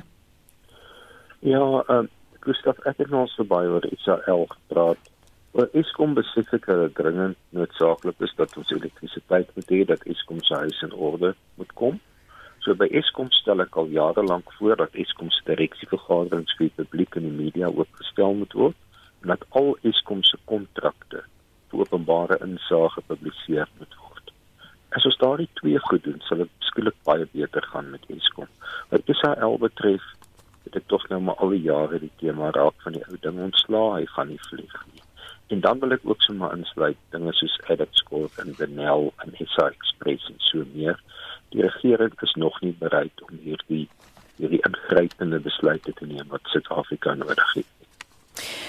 [1.45, 2.03] Ja, uh,
[2.43, 5.13] Gustav ek het nou so baie oor Israel gepraat.
[5.57, 10.43] Oor Eskom besef ek dat dringend noodsaaklik is dat ons elektrisiteit moet hê dat Eskom
[10.43, 12.01] se huis in orde moet kom.
[12.65, 16.77] So by Eskom stel ek al jare lank voor dat Eskom se direksievergaderings vir die
[16.83, 18.77] publiek en die media oopgestel moet word
[19.23, 21.23] en dat al Eskom se kontrakte
[21.79, 24.33] openbare insake gepubliseer moet word.
[24.97, 28.49] As ons daardie twee goed doen, sal dit skielik baie beter gaan met Eskom.
[28.91, 30.05] Wat Israel betref,
[30.67, 33.39] het ek tog nou maar al die jare die tema raak van die ou ding
[33.49, 35.03] ontslaa, hy gaan nie vlieg nie.
[35.53, 40.27] En dan wil ek ook sommer insluit dinge soos Editscore en Benel en SA Express
[40.31, 40.99] en so meer
[41.55, 43.85] die regering is nog nie bereid om hierdie
[44.37, 47.86] hierdie ingrypende besluite te neem wat Suid-Afrika nodig het.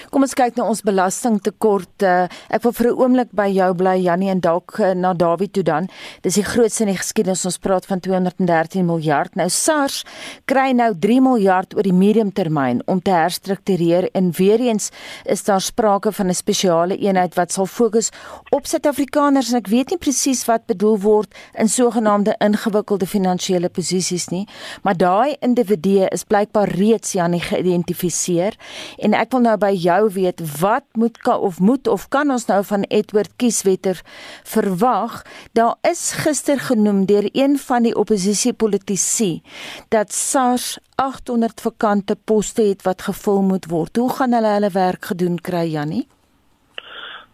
[0.09, 2.03] Kom ons kyk na ons belastingtekort.
[2.49, 5.63] Ek wil vir 'n oomblik by jou bly Jannie en dalk eh, na Dawie toe
[5.63, 5.87] dan.
[6.21, 7.45] Dis die grootste in die geskiedenis.
[7.45, 9.35] Ons praat van 213 miljard.
[9.35, 10.03] Nou SARS
[10.45, 14.89] kry nou 3 miljard oor die mediumtermyn om te herstruktureer en weer eens
[15.25, 18.09] is daar sprake van 'n spesiale eenheid wat sal fokus
[18.49, 24.27] op Suid-Afrikaners en ek weet nie presies wat bedoel word in sogenaamde ingewikkelde finansiële posisies
[24.29, 24.47] nie,
[24.83, 28.57] maar daai individue is blykbaar reeds Jannie geïdentifiseer
[28.97, 32.59] en ek wil nou by jou weet wat moet of moet of kan ons nou
[32.65, 34.01] van Edward Kieswetter
[34.47, 35.21] verwag?
[35.53, 39.41] Daar is gister genoem deur een van die oppositiepolitisi
[39.89, 43.95] dat SARS 800 vakante poste het wat gevul moet word.
[43.95, 46.07] Hoe gaan hulle hulle werk gedoen kry, Jannie?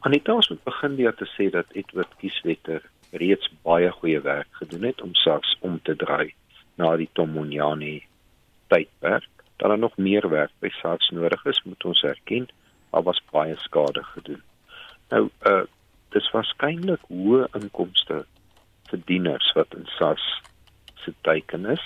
[0.06, 4.84] Anita, ons moet begin deur te sê dat Edward Kieswetter reeds baie goeie werk gedoen
[4.90, 6.34] het om SARS om te draai
[6.78, 8.04] na die Tomonyani
[8.70, 12.48] tydperk dat daar nog meer werk by SARS nodig is, moet ons erken,
[12.92, 14.42] daar was baie skade gedoen.
[15.10, 15.64] Nou uh
[16.16, 18.22] dis waarskynlik hoë inkomste
[18.88, 20.24] verdieners wat in SARS
[21.04, 21.84] se teiken is.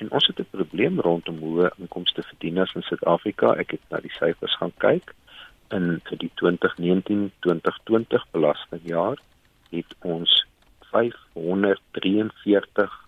[0.00, 3.54] En ons het 'n probleem rondom hoë inkomste verdieners in Suid-Afrika.
[3.54, 5.14] Ek het na die syfers gaan kyk
[5.70, 9.18] in vir die 2019-2020 belastingjaar
[9.70, 10.46] het ons
[10.90, 13.06] 543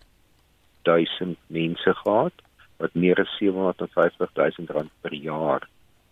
[0.82, 2.32] duisend mense gehad
[2.80, 5.68] wat meer as 750 000 rand per jaar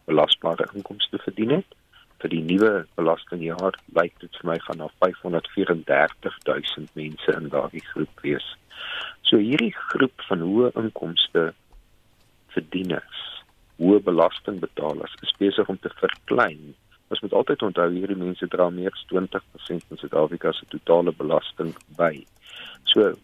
[0.09, 1.77] belasbare inkomste verdien het.
[2.19, 7.85] Vir die nuwe belastingjaar lyk dit vir my gaan na 534 000 mense in daardie
[7.93, 8.47] groep wees.
[9.29, 11.53] So hierdie groep van hoë inkomste
[12.55, 13.23] verdieners,
[13.79, 16.75] hoë belastingbetalers is besig om te verklein.
[17.09, 21.73] Ons moet altyd onthou hierdie mense dra meer as 20% van Suid-Afrika se totale belasting
[22.01, 22.13] by.
[22.93, 23.15] So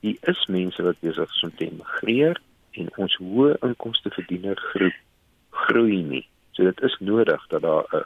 [0.00, 2.38] hier is mense wat besig is om te immigreer
[2.78, 4.98] en ons hoë inkomste verdiener groep
[5.66, 6.26] groei nie.
[6.52, 8.04] So dit is nodig dat daar 'n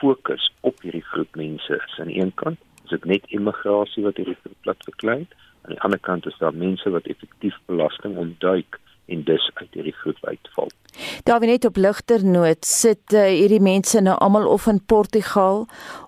[0.00, 1.98] fokus op hierdie groep mense is.
[1.98, 5.26] Aan die een kant is dit net immigrasie wat hierdie groep plat verklein,
[5.62, 9.94] aan die ander kant is daar mense wat effektief belasting ontduik en dus uit hierdie
[9.94, 10.70] groep uitval.
[11.22, 15.66] Daar wie net op ligter noot sit uh, hierdie mense nou almal of in Portugal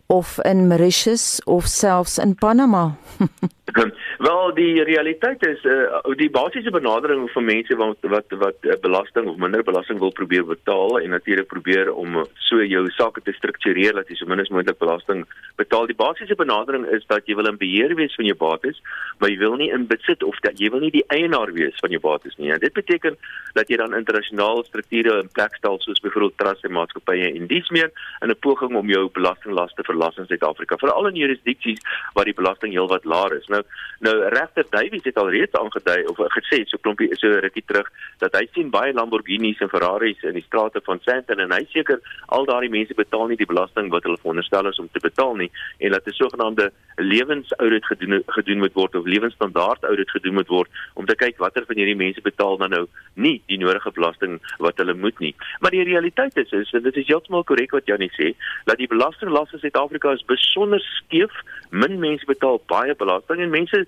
[0.09, 2.97] of in Mauritius of selfs in Panama.
[4.19, 9.29] Wel die realiteit is uh, die basiese benadering vir mense wat wat wat uh, belasting
[9.29, 13.93] of minder belasting wil probeer betaal en natuurlik probeer om so jou sake te struktureer
[13.99, 15.27] dat jy so min as moontlik belasting
[15.61, 15.87] betaal.
[15.91, 18.81] Die basiese benadering is dat jy wil in beheer wees van jou bates,
[19.21, 21.93] maar jy wil nie in besit of dat jy wil nie die eienaar wees van
[21.93, 22.51] jou bates nie.
[22.55, 23.21] En dit beteken
[23.55, 27.69] dat jy dan internasionale strukture in plek stel soos byvoorbeeld trust en maatskappye en dies
[27.77, 27.93] meer
[28.25, 31.83] in 'n poging om jou belastinglaste verlas in Suid-Afrika, veral in jurisdiksies
[32.15, 33.51] waar die belasting heelwat laer is.
[33.53, 33.63] Nou
[33.99, 37.89] Nou regter Davies het al reeds aangedui of gesê so klompie so rukkie terug
[38.23, 41.99] dat hy sien baie Lamborghinis en Ferraris in die strate van Sandton en hy seker
[42.37, 45.51] al daardie mense betaal nie die belasting wat hulle veronderstel is om te betaal nie
[45.79, 50.71] en dat 'n sogenaamde lewensaudit gedoen gedoen moet word of lewensstandaard audit gedoen moet word
[50.95, 54.79] om te kyk watter van hierdie mense betaal dan nou nie die nodige belasting wat
[54.79, 55.35] hulle moet nie.
[55.59, 58.35] Maar die realiteit is is dit is heeltemal korrek wat Janie sê
[58.65, 61.31] dat die belastinglas in Suid-Afrika is besonder skeef.
[61.71, 63.87] Min mense betaal baie belasting en mense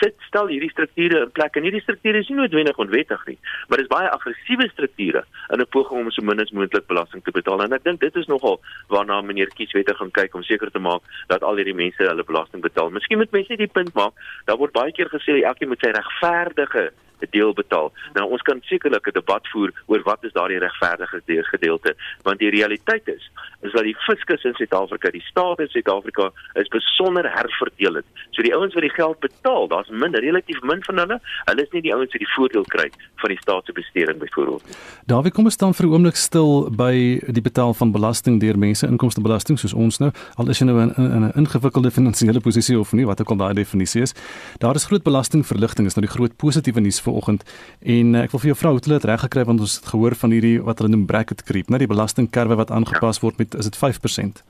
[0.00, 3.38] sit stel hierdie strukture in plek en hierdie strukture is nie noodwendig onwettig nie,
[3.68, 7.32] maar dis baie aggressiewe strukture in 'n poging om so min as moontlik belasting te
[7.32, 10.78] betaal en ek dink dit is nogal waarna meneer Kieswetter gaan kyk om seker te
[10.78, 12.90] maak dat al hierdie mense hulle belasting betaal.
[12.90, 14.12] Miskien moet mense net die punt maak,
[14.44, 16.92] daar word baie keer gesê elkeen moet sy regverdige
[17.30, 17.92] deel betaal.
[18.14, 22.50] Nou ons kan sekerlik 'n debat voer oor wat is daardie regverdige gedeelte, want die
[22.50, 23.30] realiteit is
[23.62, 28.04] is dat die fiskus in Suid-Afrika, die staat in Suid-Afrika is besonder herverdeeld.
[28.30, 31.18] So die ouens wat die geld betaal, daar's min, relatief min van hulle.
[31.44, 32.88] Hulle is nie die ouens wat die voordeel kry
[33.22, 34.76] van die staat se besteding byvoorbeeld nie.
[35.06, 38.58] Daar wie kom ons dan vir 'n oomblik stil by die betaal van belasting deur
[38.58, 42.92] mense inkomstebelasting soos ons nou, al is jy nou in 'n ingewikkelde finansiële posisie of
[42.92, 44.14] nie, wat ook al daai definisie is.
[44.58, 47.44] Daar is groot belastingverligting is nou die groot positiewe nuus vir vanoggend
[47.80, 49.92] en uh, ek wil vir jou vra hoe hulle dit reg gekry want ons het
[49.92, 53.26] gehoor van hierdie wat hulle noem bracket creep, né, die belastingkurwe wat aangepas ja.
[53.28, 54.42] word met is dit 5%?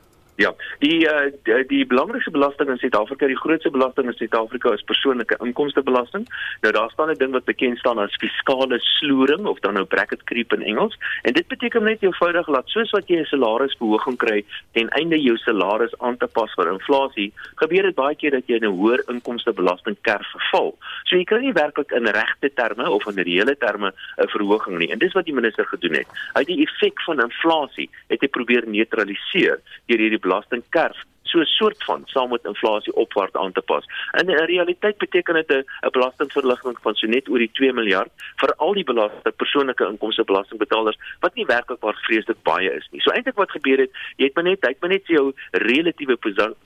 [0.43, 4.83] Ja, die uh, die, die belangrikste belasting in Suid-Afrika, die grootste belasting in Suid-Afrika is
[4.89, 6.25] persoonlike inkomstebelasting.
[6.65, 10.25] Nou daar staan 'n ding wat bekend staan as fiskale sloering of dan nou bracket
[10.25, 10.99] creep in Engels.
[11.23, 15.37] En dit beteken net eenvoudig dat soos wat jy 'n salarisverhoging kry ten einde jou
[15.37, 19.03] salaris aan te pas vir inflasie, gebeur dit baie keer dat jy in 'n hoër
[19.09, 20.75] inkomstebelasting kerf verval.
[21.05, 24.91] So jy kry nie werklik in regte terme of in reële terme 'n verhoging nie.
[24.91, 26.09] En dis wat die minister gedoen het.
[26.35, 31.45] Hy het die effek van inflasie het hy probeer neutraliseer deur hierdie belastingkerf so 'n
[31.45, 33.85] soort van saam met inflasie opwaarts aan te pas.
[34.21, 38.55] In 'n realiteit beteken dit 'n belastingverligting van so net oor die 2 miljard vir
[38.57, 43.01] al die belasting persoonlike inkomste belastingbetalers wat nie werklik waar vreeslik baie is nie.
[43.01, 46.17] So eintlik wat gebeur het, jy het maar net jy het maar net jou relatiewe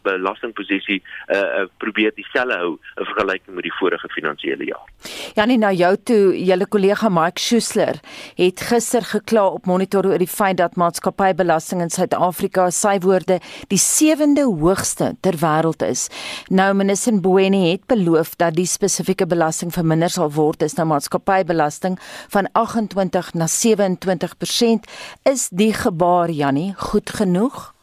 [0.03, 4.87] belastingposisie uh, uh probeer dieselfde hou in vergelyking met die vorige finansiële jaar.
[5.35, 8.01] Ja nee, nou jou toe, julle kollega Mike Schuessler
[8.37, 13.41] het gister gekla op monitor oor die feit dat maatskappybelasting in Suid-Afrika sy woorde
[13.73, 16.09] die 7de hoogste ter wêreld is.
[16.49, 21.99] Nou minister Mboweni het beloof dat die spesifieke belasting verminder sal word, is nou maatskappybelasting
[22.35, 24.87] van 28 na 27%.
[25.23, 27.75] Is die gebaar Jannie goed genoeg?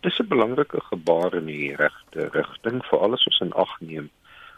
[0.00, 4.10] Dis 'n belangrike gebaar in die regte rigting vir alles wat ons in ag neem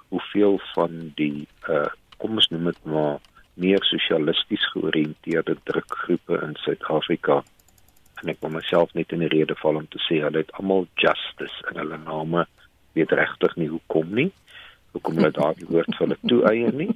[0.09, 1.89] hoeveel van die uh
[2.23, 3.19] kom ons noem dit maar
[3.55, 7.43] meer sosialisties georiënteerde drukgroepe in Suid-Afrika
[8.23, 10.87] en ek wil myself net in die rede val om te sê hulle het almal
[11.03, 12.47] justice in hulle name
[12.99, 14.31] weet regtig nie hoekom nie
[14.93, 16.93] hoekom hulle daardie woord vir hulle toeëien nie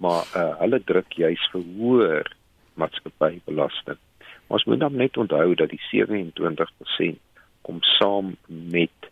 [0.00, 2.30] maar uh, hulle druk juis vir hoër
[2.80, 3.98] maatskappybelasting.
[4.48, 7.20] Ons moet dan net onthou dat die 27%
[7.68, 9.10] kom saam met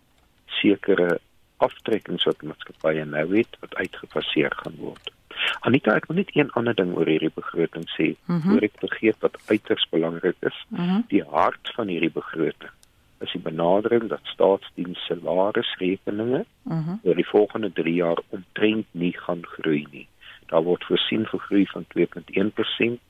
[0.61, 1.19] sekere
[1.63, 5.13] aftrekkings wat maatskappye nou het wat uitgefaseer gaan word
[5.61, 8.15] Anita, ek wil net een ander ding oor hierdie begroting sê.
[8.27, 8.55] Mm -hmm.
[8.55, 10.59] Oor ek vergeet wat uiters belangrik is.
[10.69, 11.05] Mm -hmm.
[11.09, 12.75] Die hart van hierdie begroting
[13.21, 17.01] is die benadering dat staatsdiens salarisrekeninge mm -hmm.
[17.03, 20.09] oor die volgende 3 jaar omtrent nie gaan groei nie.
[20.47, 23.01] Daar word voorsien vir groei van 2.1%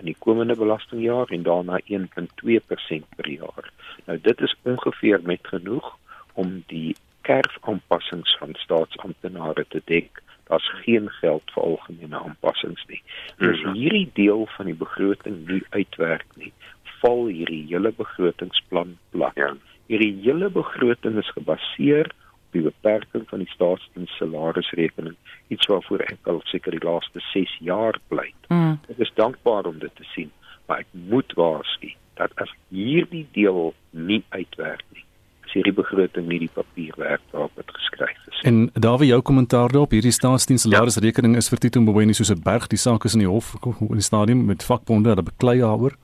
[0.00, 3.72] in die komende belastingjaar en daarna 1.2% per jaar.
[4.04, 5.98] Nou dit is ongeveer met genoeg
[6.32, 13.02] om die kerfaanpassings van staatsamptenare te dek daar's geen geld vir algemene aanpassings nie.
[13.36, 13.74] Dus mm -hmm.
[13.74, 16.52] hierdie deel van die begroting nie uitwerk nie,
[17.00, 19.34] val hierdie hele begrotingsplan plat.
[19.34, 19.54] Ja.
[19.86, 25.16] Hierdie hele begroting is gebaseer op die beperking van die staatsdiens salarisrekening,
[25.48, 28.48] iets waarvoor ek al seker die laaste 6 jaar pleit.
[28.48, 28.76] Mm.
[28.92, 30.30] Ek is dankbaar om dit te sien,
[30.66, 35.04] maar ek moet waarsku dat as hierdie deel nie uitwerk nie,
[35.52, 38.40] hierdie begroting nie die papier werd waarop dit geskryf is.
[38.42, 41.38] En daar wie jou kommentaar daarop, hierdie staatsdiens salarisrekening ja.
[41.38, 43.54] is vir Tito Mboweni soos 'n berg, die saak is in die hof
[43.92, 45.96] in die stadium met vakbonde, hulle beklei daaroor.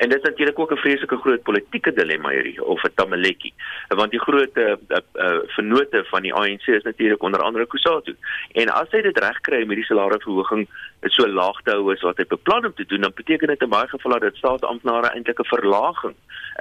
[0.00, 3.52] En dit is natuurlik ook 'n vreeslike groot politieke dilemma hierdie of 'n tamaletjie.
[3.88, 4.74] Want die groot uh,
[5.14, 8.16] uh, vennote van die ANC is natuurlik onder andere Kusatu.
[8.52, 10.68] En as hy dit reg kry met die salarisverhoging
[11.00, 13.68] so laag te hou as wat hy beplan om te doen, dan beteken dit in
[13.68, 16.14] baie gevalle dat staatsamptenare eintlik 'n verlaging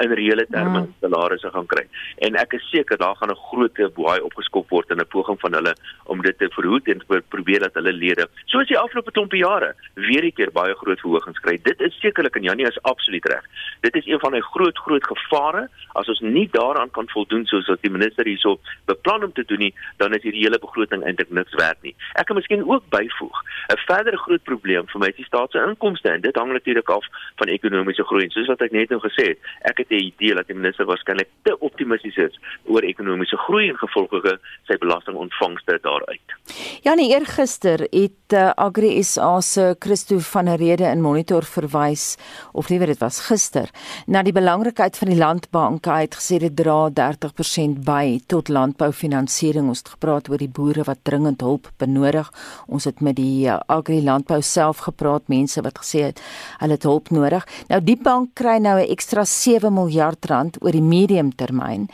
[0.04, 0.94] in reële terme mm.
[1.00, 1.86] salarisse gaan kry.
[2.26, 5.54] En ek is seker daar gaan 'n groot boei opgeskop word in 'n poging van
[5.54, 5.74] hulle
[6.06, 9.76] om dit te verhoed en te probeer dat hulle lede, soos die afgelope klompie jare,
[9.94, 11.60] weer 'n keer baie groot verhogings kry.
[11.64, 13.46] Dit is sekerlik en Janie is absoluut reg.
[13.82, 17.68] Dit is een van die groot groot gevare as ons nie daaraan kan voldoen soos
[17.68, 21.30] wat die minister hierso beplan om te doen nie, dan is hierdie hele begroting eintlik
[21.30, 21.96] niks werd nie.
[22.14, 23.38] Ek kan miskien ook byvoeg,
[23.70, 26.90] 'n verdere groot probleem vir my is die staat se inkomste en dit hang natuurlik
[26.90, 28.24] af van ekonomiese groei.
[28.24, 30.86] En soos wat ek net nou gesê het, ek het 'n idee dat die minister
[30.86, 36.36] waarskynlik te optimisties is oor ekonomiese groei en gevolglik sy belastingontvangste daaruit.
[36.84, 42.17] Ja, nee, eergister het uh, Agri SA se Christo van der Rede in Monitor verwys
[42.54, 43.69] of liewer dit was gister
[44.08, 49.67] na die belangrikheid van die landbanke uitgesê dit dra 30% by tot landboufinansiering.
[49.69, 52.30] Ons het gepraat oor die boere wat dringend hulp benodig.
[52.67, 56.23] Ons het met die uh, Agri Landbou self gepraat, mense wat gesê het
[56.60, 57.45] hulle het hulp nodig.
[57.69, 61.88] Nou die bank kry nou 'n ekstra 7 miljard rand oor die medium termyn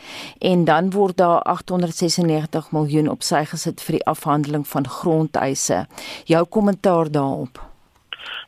[0.52, 5.86] en dan word daar 896 miljoen op sy gesit vir die afhandeling van grondeise.
[6.26, 7.62] Jou kommentaar daarop.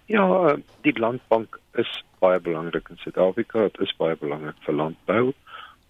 [0.07, 1.89] Ja, die landbank is
[2.23, 3.67] baie belangrik in Suid-Afrika.
[3.67, 5.23] Dit is baie belangrik vir landbou,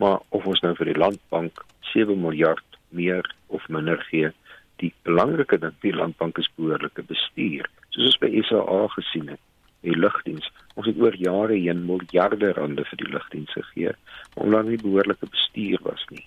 [0.01, 1.63] maar of ons nou vir die landbank
[1.93, 4.31] 7 miljard meer of minder gee,
[4.81, 7.69] die belangrike ding vir die landbank is behoorlike bestuur.
[7.95, 9.43] Soos ons by SA gesien het,
[9.85, 10.49] die lugdiens.
[10.75, 13.93] Ons het oor jare heen miljarde rande vir die lugdiens gegee,
[14.35, 16.25] maar omdat nie behoorlike bestuur was nie,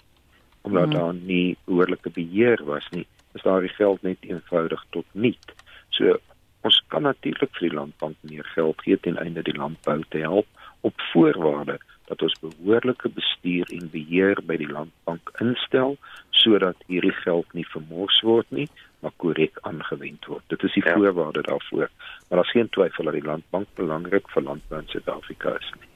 [0.62, 0.98] omdat hmm.
[0.98, 5.54] daar nie behoorlike beheer was nie, is daardie geld net eenvoudig tot niet.
[5.90, 6.18] So
[6.60, 10.48] Ons kan natuurlik vir die landbank meer geld gee ten einde die landbou te help
[10.84, 11.78] op voorwaarde
[12.10, 15.96] dat ons behoorlike bestuur en beheer by die landbank instel
[16.40, 18.68] sodat hierdie geld nie vermors word nie,
[19.00, 20.44] maar korrek aangewend word.
[20.52, 20.94] Dit is die ja.
[20.96, 21.88] voorwaarde daarvoor.
[22.28, 25.88] Maar daar's geen twyfel dat die landbank belangrik vir landbou in Suid-Afrika is nie.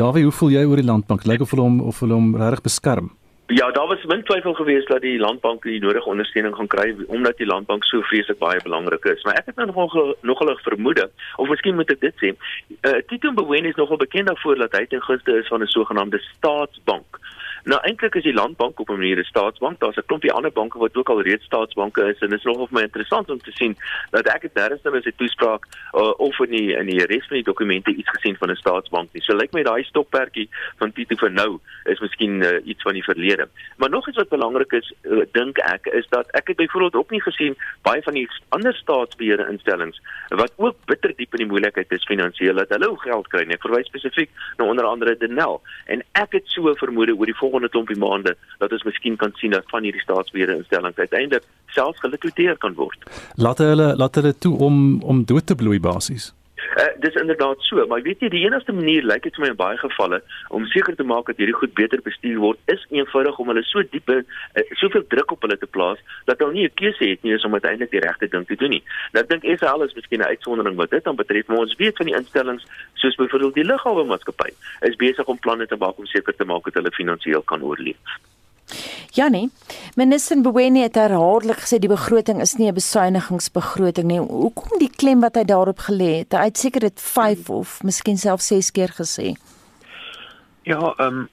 [0.00, 1.24] Dawie, hoe voel jy oor die landbank?
[1.24, 3.10] Lyk of hulle hom of hulle hom regtig beskerm?
[3.48, 7.36] Ja, daar was min twyfel geweest dat die landbank die nodige ondersteuning gaan kry omdat
[7.36, 9.22] die landbank so vreeslik baie belangrik is.
[9.24, 11.06] Maar ek het nou nogal nogal vermoede
[11.36, 12.34] of miskien moet ek dit sê.
[12.82, 16.20] Uh, Tito Mboweni is nogal bekend daarvoor dat hy ten gunste is van 'n sogenaamde
[16.26, 17.20] staatsbank.
[17.68, 19.80] Nou eintlik is die landbank op 'n manier 'n staatsbank.
[19.80, 22.66] Daar's 'n klompie ander banke wat ook al reeds staatsbanke is en dit is nogal
[22.66, 23.76] vir my interessant om te sien
[24.10, 27.26] dat ek dit nêrens nou in sy toespraak uh, of in die in die res
[27.26, 29.22] van die dokumente iets gesien van 'n staatsbank nie.
[29.22, 30.48] So lyk my daai stokperdjie
[30.78, 33.48] van Tito vir nou is miskien uh, iets van die verlede.
[33.76, 37.10] Maar nog iets wat belangrik is, uh, dink ek, is dat ek het byvoorbeeld ook
[37.10, 41.92] nie gesien baie van die ander staatsbeheerde instellings wat ook bitter diep in die moeilikheid
[41.92, 43.54] is finansiëel dat hulle ook geld kry nie.
[43.54, 47.57] Ek verwys spesifiek na onder andere Denel en ek het so vermoede oor die volgende
[47.66, 51.44] klompie maande dat ons miskien kan sien dat van hierdie staatsbeheerde instellings uiteindelik
[51.74, 53.10] selfs gelikwideer kan word.
[53.34, 56.30] Laat hulle laat hulle toe om om dood te bloei basies.
[56.76, 59.58] Uh, dis inderdaad so, maar weet jy die enigste manier lyk dit vir my in
[59.58, 60.20] baie gevalle
[60.54, 63.82] om seker te maak dat hierdie goed beter bestuur word is eenvoudig om hulle so
[63.92, 64.20] diep uh,
[64.80, 67.90] soveel druk op hulle te plaas dat hulle nie 'n keuse het nie om uiteindelik
[67.90, 68.82] die regte ding te doen nie.
[69.12, 71.96] Nou ek dink SAL is miskien 'n uitsondering wat dit dan betref, maar ons weet
[71.96, 74.50] van die instellings soos byvoorbeeld die lughawe maatskappy
[74.80, 78.18] is besig om planne te maak om seker te maak dat hulle finansiëel kan oorleef.
[79.14, 79.50] Janie,
[79.96, 84.20] minister Mboweni het herhaaldelik gesê die begroting is nie 'n besuinigingsbegroting nie.
[84.20, 86.32] Hoekom die klem wat hy daarop gelê het?
[86.32, 89.36] Hy het seker dit 5 of miskien self 6 keer gesê.
[90.62, 91.28] Ja, ehm um,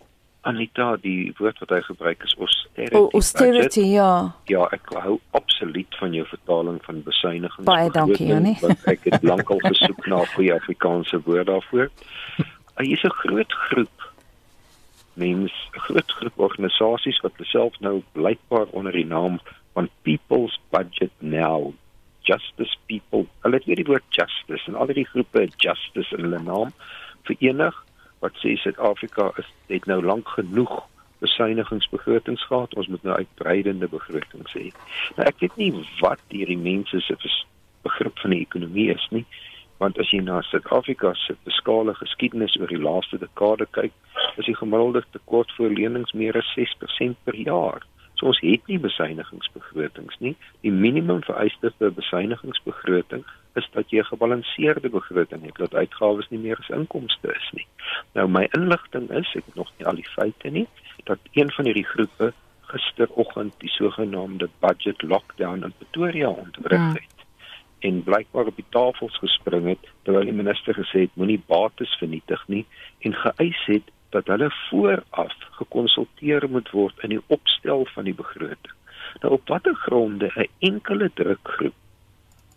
[0.46, 2.96] Anita, die woord wat hy gebruik is austerity.
[2.96, 3.92] O, austerity, budget.
[3.98, 4.36] ja.
[4.46, 7.66] Ja, ek hou absoluut van jou vertaling van besuinigings.
[7.66, 8.58] Baie dankie, Janie.
[8.94, 11.90] ek het lankal gesoek na 'n goeie Afrikaanse woord daarvoor.
[12.78, 14.05] Hy is 'n groot groep
[15.16, 19.40] mens groot groep organisasies wat self nou blykbaar onder die naam
[19.74, 21.74] van People's Budget Now
[22.22, 23.26] Justice People.
[23.40, 26.74] Hulle het weer die woord justice en al die groepe justice in hulle naam
[27.30, 27.78] verenig
[28.24, 30.84] wat sê Suid-Afrika is het nou lank genoeg
[31.24, 32.76] besuinigingsbegrotings gehad.
[32.76, 34.70] Ons moet nou uitbreidende begrotings hê.
[35.18, 37.18] Nou ek weet nie wat hierdie mense se
[37.86, 39.26] begrip van die ekonomie is nie
[39.78, 43.94] want as jy na Suid-Afrika se fiskale geskiedenis oor die laaste dekade kyk,
[44.38, 47.84] is die gemiddelde tekort vir lenings meer as 6% per jaar.
[48.16, 50.36] So ons het nie besuinigingsbegrotings nie.
[50.64, 53.26] Die minimum vereiste vir besuinigingsbegroting
[53.60, 57.68] is dat jy 'n gebalanseerde begroting het, dat uitgawes nie meer as inkomste is nie.
[58.14, 60.68] Nou my inligting is, ek het nog nie al die feite nie,
[61.04, 67.15] dat een van hierdie groepe gisteroggend die sogenaamde budget lockdown in Pretoria ontwrig ja.
[67.88, 72.42] En blykbaar op die tafels gespring het terwyl die minister gesê het moenie bates vernietig
[72.54, 72.64] nie
[73.08, 78.76] en geëis het dat hulle vooraf gekonsulteer moet word in die opstel van die begroting.
[79.22, 81.76] Nou op watter gronde 'n enkele drukgroep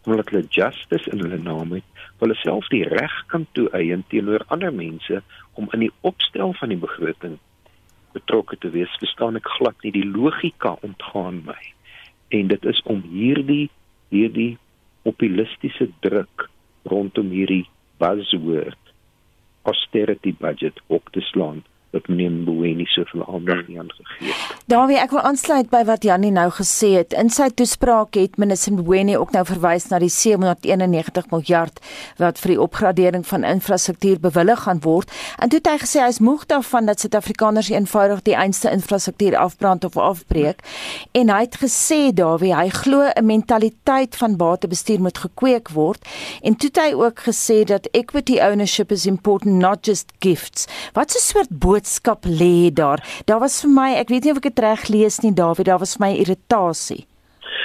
[0.05, 1.85] omdat hulle justice in hulle naam het,
[2.19, 5.23] hulle self die reg kan toeëien teenoor ander mense
[5.53, 7.39] om in die opstel van die begroting
[8.13, 11.61] betrokke te wees, verstaan ek glad nie die logika ontgaan my.
[12.29, 13.69] En dit is om hierdie
[14.09, 14.57] hierdie
[15.09, 16.49] populistiese druk
[16.93, 17.65] rondom hierdie
[18.01, 18.93] buzzword
[19.71, 24.57] austerity budget op te slaan dat meneer Mboweni soveel aandag nie aan gegee het.
[24.69, 27.15] Dawie, ek wil aansluit by wat Jannie nou gesê het.
[27.17, 31.81] In sy toespraak het minister Mboweni ook nou verwys na die 791 miljard
[32.21, 35.13] wat vir die opgradering van infrastruktuur bewillig gaan word.
[35.41, 39.39] En toe het hy gesê hy is moeg daarvan dat Suid-Afrikaners eenvoudig die einste infrastruktuur
[39.41, 40.61] afbrand of afbreek.
[41.17, 46.05] En hy het gesê Dawie, hy glo 'n mentaliteit van batebestuur moet gekweek word.
[46.43, 50.67] En toe het hy ook gesê dat equity ownership is important not just gifts.
[50.93, 51.78] Wat 'n soort boodskap
[52.25, 53.01] lê daar.
[53.27, 55.79] Daar was vir my, ek weet nie of ek dit reg lees nie, Dawie, daar
[55.79, 57.07] was vir my irritasie.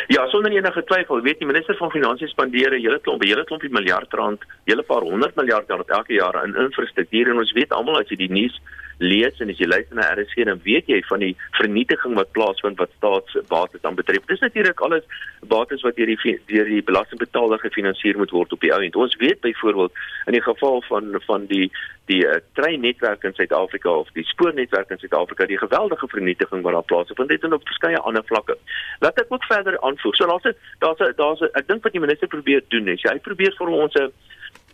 [0.07, 3.45] Ja, sonder enige twyfel, weet die minister van finansies spandeer 'n hele klomp, 'n hele
[3.45, 7.71] klompie miljard rand, hele paar honderd miljard rand elke jaar in infrastruktuur en ons weet
[7.71, 8.59] almal as jy die nuus
[8.97, 12.77] lees en as jy luister na RSG dan weet jy van die vernietiging wat plaasvind
[12.77, 14.25] wat staatsbates dan betref.
[14.29, 15.03] Dis natuurlik alles
[15.47, 18.95] bates wat deur die deur die belastingbetaler gefinansier moet word op die ou end.
[18.95, 19.91] Ons weet byvoorbeeld
[20.25, 21.71] in die geval van van die
[22.11, 26.89] die uh, treinnetwerk in Suid-Afrika of die spoornetwerk in Suid-Afrika die geweldige vernietiging wat daar
[26.91, 28.57] plaasvind het en op verskeie ander vlakke.
[28.99, 30.15] Laat ek ook verder aanvoeg.
[30.15, 33.71] So daar's daar's daar's ek dink wat die minister probeer doen is hy probeer vir
[33.71, 34.11] ons 'n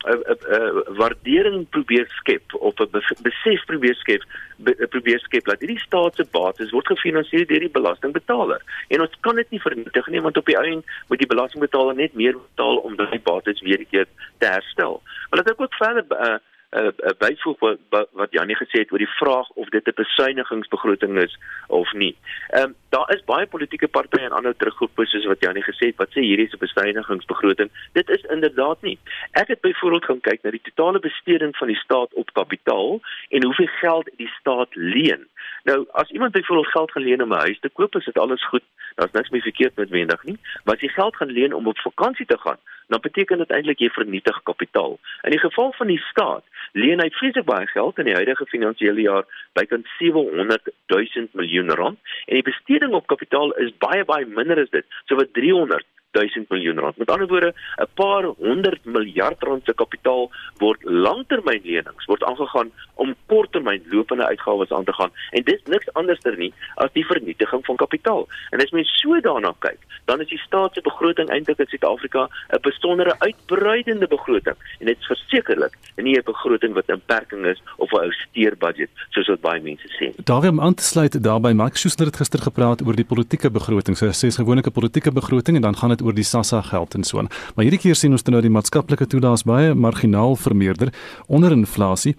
[0.07, 0.23] 'n
[0.55, 2.89] 'n waardering probeer skep of 'n
[3.21, 4.23] besef probeer skep
[4.57, 8.61] be, probeer skep dat hierdie staat se bates word gefinansier deur die belastingbetaler.
[8.87, 12.13] En ons kan dit nie vernietig nie want op die einde moet die belastingbetaler net
[12.13, 15.01] meer betaal om daai bates weer keer te herstel.
[15.29, 16.37] Maar dit ek ook verder uh,
[16.71, 21.37] uh, byvoeg wat, wat Janie gesê het oor die vraag of dit 'n besuinigingsbegroting is
[21.67, 22.15] of nie.
[22.49, 25.97] Ehm um, daar is baie politieke partye en ander teruggroepe soos wat Janie gesê het
[25.97, 27.69] wat sê hierdie is 'n besuinigingsbegroting.
[27.93, 28.99] Dit is inderdaad nie.
[29.31, 33.43] Ek het byvoorbeeld gaan kyk na die totale besteding van die staat op kapitaal en
[33.43, 35.27] hoeveel geld die staat leen.
[35.63, 38.47] Nou, as iemand byvoorbeeld geld gaan leen om 'n huis te koop, is dit alles
[38.47, 38.63] goed.
[38.95, 40.37] Daar's niks meer verkeerd met wendig nie.
[40.63, 42.57] Maar as jy geld gaan leen om op vakansie te gaan,
[42.89, 44.97] dan beteken dit eintlik jy vernietig kapitaal.
[45.27, 49.05] In die geval van die staat, leen hy vreeslik baie geld in die huidige finansiële
[49.05, 54.61] jaar bykans 700 000 miljoen rand en die besteding op kapitaal is baie baie minder
[54.61, 56.97] as dit, so wat 300 1000 miljoen rand.
[56.97, 63.15] Met ander woorde, 'n paar 100 miljard rand se kapitaal word langtermynlenings word aangegaan om
[63.25, 67.75] korttermyn lopende uitgawes aan te gaan en dis niks anderster nie as die vernietiging van
[67.75, 68.27] kapitaal.
[68.49, 72.29] En as mens so daarna kyk, dan is die staat se begroting eintlik in Suid-Afrika
[72.49, 77.91] 'n besondere uitbreidende begroting en dit is versekerlik nie 'n begroting wat inperking is of
[77.91, 80.23] 'n austeer budget soos wat baie mense sê.
[80.23, 83.97] Daarom aan te sluit daarbey Mike Schuster het gister gepraat oor die politieke begroting.
[83.97, 86.95] So sê is gewoonlik 'n politieke begroting en dan gaan dit oor die SASSA geld
[86.95, 87.31] en so aan.
[87.55, 90.93] Maar hierdie keer sien ons dan nou die maatskaplike toelaas baie marginaal vermeerder
[91.27, 92.15] onder inflasie.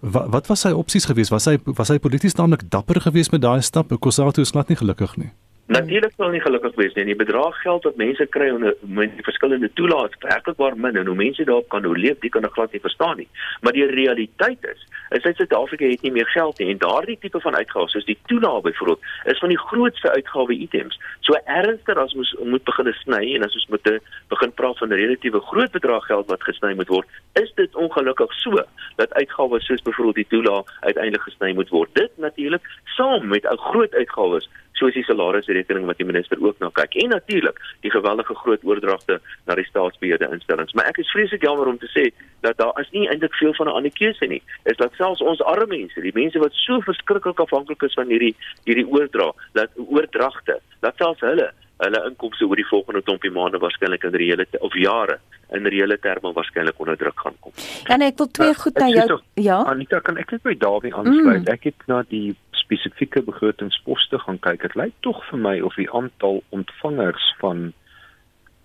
[0.00, 1.34] Wat, wat was sy opsies geweest?
[1.34, 3.92] Was hy was hy polities naamlik dapper geweest met daai stap?
[4.00, 5.32] Kosato is glad nie gelukkig nie.
[5.72, 7.06] Natuurlik sou nie gelukkig wees nie.
[7.08, 11.16] Die bedrag geld wat mense kry onder met die verskillende toelaat werklikbaar min en hoe
[11.16, 13.28] mense daarop kan oorleef, dit kan ek glad nie verstaan nie.
[13.64, 14.82] Maar die realiteit is,
[15.16, 18.18] is dat Suid-Afrika het nie meer geld nie en daardie tipe van uitgawes soos die
[18.28, 21.00] toelaat byvoorbeeld is van die grootste uitgawe items.
[21.24, 23.92] So ernstig as ons moet begin sny en as ons moet
[24.34, 27.08] begin praat van 'n relatiewe groot bedrag geld wat gesny moet word,
[27.40, 28.60] is dit ongelukkig so
[29.00, 31.94] dat uitgawes soos byvoorbeeld die toelaat uiteindelik gesny moet word.
[31.94, 34.48] Dit natuurlik saam met 'n groot uitgawes
[34.82, 39.20] soos die salarisrekening wat die minister ook na kyk en natuurlik die geweldige groot oordragte
[39.46, 40.74] na die staatsbeheerde instellings.
[40.74, 42.08] Maar ek is vreeslik jammer om te sê
[42.46, 44.42] dat daar is nie eintlik veel van 'n ander keuse nie.
[44.64, 48.34] Is dat selfs ons arme mense, die mense wat so verskriklik afhanklik is van hierdie
[48.64, 51.52] hierdie oordra, dat oordragte, dat selfs hulle
[51.82, 55.18] hulle inkomste oor die volgende klompie maande waarskynlik in reële of jare
[55.56, 57.52] in reële terme waarskynlik onder druk gaan kom.
[57.90, 59.58] Nee, ek wil twee goed na jou ja.
[59.72, 61.42] Anita, kan ek net by Dawie aansluit?
[61.42, 61.50] Mm.
[61.52, 62.34] Ek het na die
[62.72, 67.72] spesifieke begrotingsposte gaan kyk, dit lyk tog vir my of die aantal ontvangers van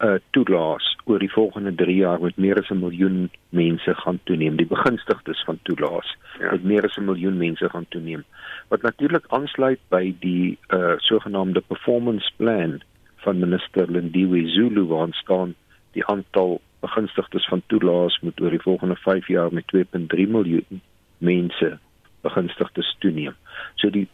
[0.05, 4.55] uh toelaas oor die volgende 3 jaar met meer as 'n miljoen mense gaan toeneem.
[4.55, 6.51] Die begunstigdes van toelaas ja.
[6.51, 8.23] met meer as 'n miljoen mense gaan toeneem.
[8.69, 12.81] Wat natuurlik aansluit by die uh sogenaamde performance plan
[13.15, 15.55] van minister Lindiwe Zulu waar staan
[15.91, 20.81] die aantal begunstigdes van toelaas moet oor die volgende 5 jaar met 2.3 miljoen
[21.17, 21.79] mense
[22.27, 23.35] begunstigdes toeneem.
[23.81, 24.05] So die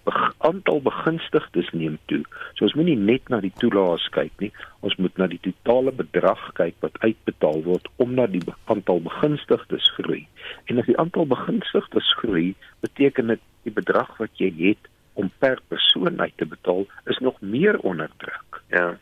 [0.48, 2.22] aantal begunstigdes neem toe.
[2.56, 4.52] So ons moenie net na die toelaas kyk nie.
[4.86, 10.24] Ons moet na die totale bedrag kyk wat uitbetaal word omdat die aantal begunstigdes groei.
[10.72, 12.54] En as die aantal begunstigdes groei,
[12.86, 17.42] beteken dit die bedrag wat jy het om per persoon uit te betaal is nog
[17.42, 18.62] meer onder druk.
[18.74, 18.94] Ja.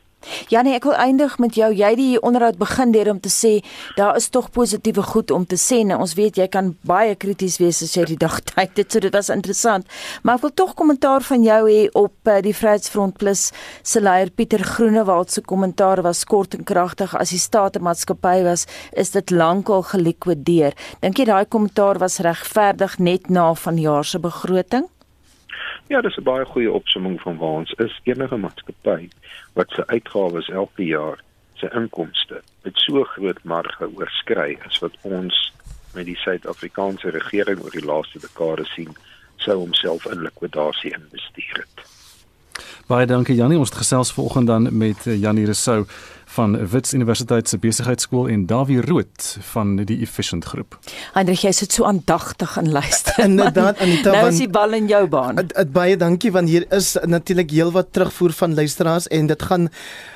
[0.52, 1.70] Ja nee, ek wil eindig met jou.
[1.74, 3.52] Jy het die onderhoud begin deur om te sê
[3.96, 5.82] daar is tog positiewe goed om te sê.
[5.86, 8.92] Nou, ons weet jy kan baie krities wees as jy die dag tyd het.
[8.92, 9.88] So dit was interessant.
[10.22, 13.50] Maar ek wil tog kommentaar van jou hê op uh, die Vryheidsfront Plus
[13.82, 17.14] se leier Pieter Groenewald se kommentaar was kort en kragtig.
[17.18, 20.76] As die staatsmaatskappy was, is dit lankal gelikwideer.
[21.02, 24.88] Dink jy daai kommentaar was regverdig net na vanjaar se begroting?
[25.86, 28.00] Ja, dis 'n baie goeie opsomming van waar ons is.
[28.02, 29.08] Enige maatskappy
[29.52, 31.18] wat sy uitgawes elke jaar
[31.54, 35.52] sy inkomste met so groot marge oorskry as wat ons
[35.94, 38.96] met die Suid-Afrikaanse regering oor die laaste dekade sien,
[39.36, 41.84] sou homself in likwidasie investeer het.
[42.86, 45.84] Baie dankie Jannie, ons het gesels vanoggend dan met eh, Jannie Resou
[46.32, 50.78] van Wits Universiteit se besigheidskool en Dawie Rood van die Efficient groep.
[51.12, 53.18] Hendrik, jy sit so aandagtig en luister.
[53.24, 55.42] Inderdaad, Anita, nou is die bal in jou baan.
[55.72, 59.68] Baie dankie want hier is natuurlik heelwat terugvoer van luisteraars en dit gaan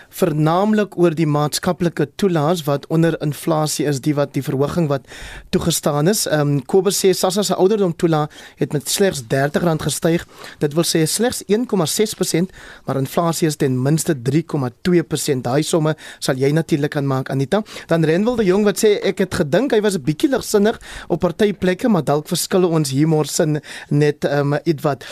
[0.09, 5.07] vernaamlik oor die maatskaplike toelaas wat onder inflasie is, die wat die verhoging wat
[5.51, 6.27] toegestaan is.
[6.27, 10.27] Ehm um, Kobus sê Sassa se ouderdom toelaat het met slegs R30 gestyg.
[10.59, 12.55] Dit wil sê slegs 1,6%,
[12.87, 15.43] maar inflasie is ten minste 3,2%.
[15.43, 17.63] Daai somme sal jy natuurlik kan maak Anita.
[17.87, 21.21] Dan Renwil de Jong wat sê ek het gedink hy was 'n bietjie ligsinnig op
[21.21, 25.05] party plekke, maar dalk verskil ons humor sin net ehm um, ietwat.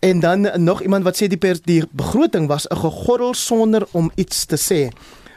[0.00, 4.10] En dan nog iemand wat sê die per, die begroting was 'n gegorrel sonder om
[4.14, 4.88] iets te sê.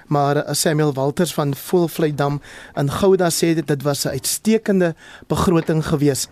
[0.08, 2.42] maar Samuel Walters van Volvleidam
[2.74, 4.96] in Gouda sê dit dit was 'n uitstekende
[5.28, 6.30] begroting geweest.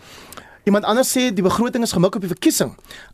[0.65, 2.71] Iemand anders sê die begroting is gemik op die verkiesing.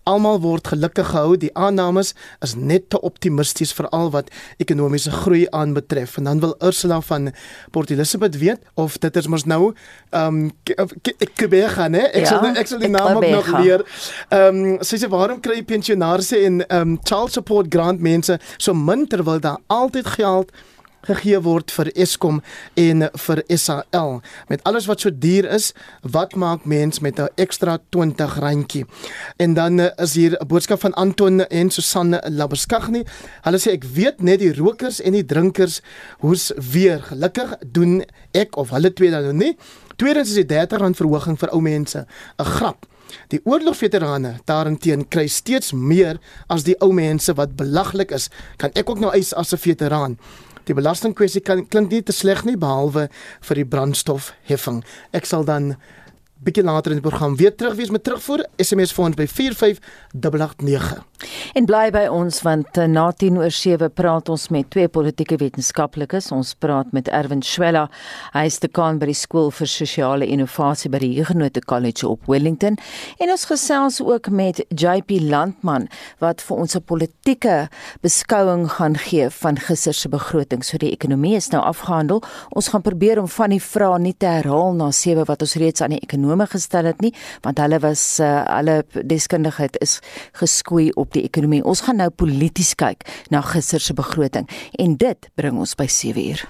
[0.07, 1.35] Almal word gelukkig gehou.
[1.35, 4.31] Die aannames is net te optimisties vir al wat
[4.63, 6.15] ekonomiese groei aanbetref.
[6.17, 7.33] En dan wil Ursula van
[7.75, 9.73] Port Elizabeth weet of dit is mos nou
[10.09, 12.07] ehm um, ek gebeur gaan hè.
[12.07, 13.83] Ek ja, sal ek sal die naam ook nog leer.
[14.29, 18.73] Ehm um, sy sê waarom kry pensionaars en ehm um, child support grant mense so
[18.73, 20.55] min terwyl daar altyd geld
[21.07, 22.41] gegee word vir Eskom
[22.75, 24.21] en vir SAL.
[24.49, 25.71] Met alles wat so duur is,
[26.01, 28.85] wat maak mens met 'n ekstra 20 randjie?
[29.37, 33.03] En dan eh, is hier 'n boodskap van Anton en Susanne Labuskaghni.
[33.41, 35.81] Hulle sê ek weet net die rokers en die drinkers
[36.19, 37.01] hoes weer.
[37.01, 39.57] Gelukkig doen ek of hulle twee dan nou nie.
[39.95, 42.05] Tweedens is die R30 verhoging vir ou mense
[42.39, 42.85] 'n grap.
[43.31, 48.29] Die oorlogveterane daarenteen kry steeds meer as die ou mense wat belaglik is.
[48.57, 50.17] Kan ek ook nou eis as 'n veteraan?
[50.67, 53.07] Die belastingkwessie klink nie te sleg nie behalwe
[53.47, 54.83] vir die brandstofheffing.
[55.15, 55.75] Ek sal dan
[56.41, 61.03] bietjie later in die program weer terug wees met terugvoer SMS vir ons by 45889.
[61.53, 65.37] En bly by ons want uh, na 10 oor 7 praat ons met twee politieke
[65.37, 66.31] wetenskaplikes.
[66.33, 67.83] Ons praat met Erwin Schwella.
[68.33, 72.79] Hy is dekaan by die skool vir sosiale innovasie by die Huguenot College op Wellington
[73.21, 75.85] en ons gesels ook met JP Landman
[76.23, 77.69] wat vir ons 'n politieke
[78.01, 80.63] beskouing gaan gee van gister se begroting.
[80.65, 82.23] So die ekonomie is nou afgehandel.
[82.49, 85.81] Ons gaan probeer om van die vrae nie te herhaal na 7 wat ons reeds
[85.81, 87.11] aan die ekonomie ekonome gestel het nie,
[87.43, 89.99] want hulle was uh, hulle deskundigheid is
[90.39, 91.63] geskoei op die ekonomie.
[91.63, 94.47] Ons gaan nou polities kyk na gister se begroting
[94.79, 96.45] en dit bring ons by 7 uur.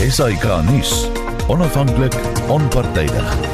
[0.00, 1.06] Esai Kahnis,
[1.48, 2.16] onafhanklik,
[2.48, 3.49] onpartydig.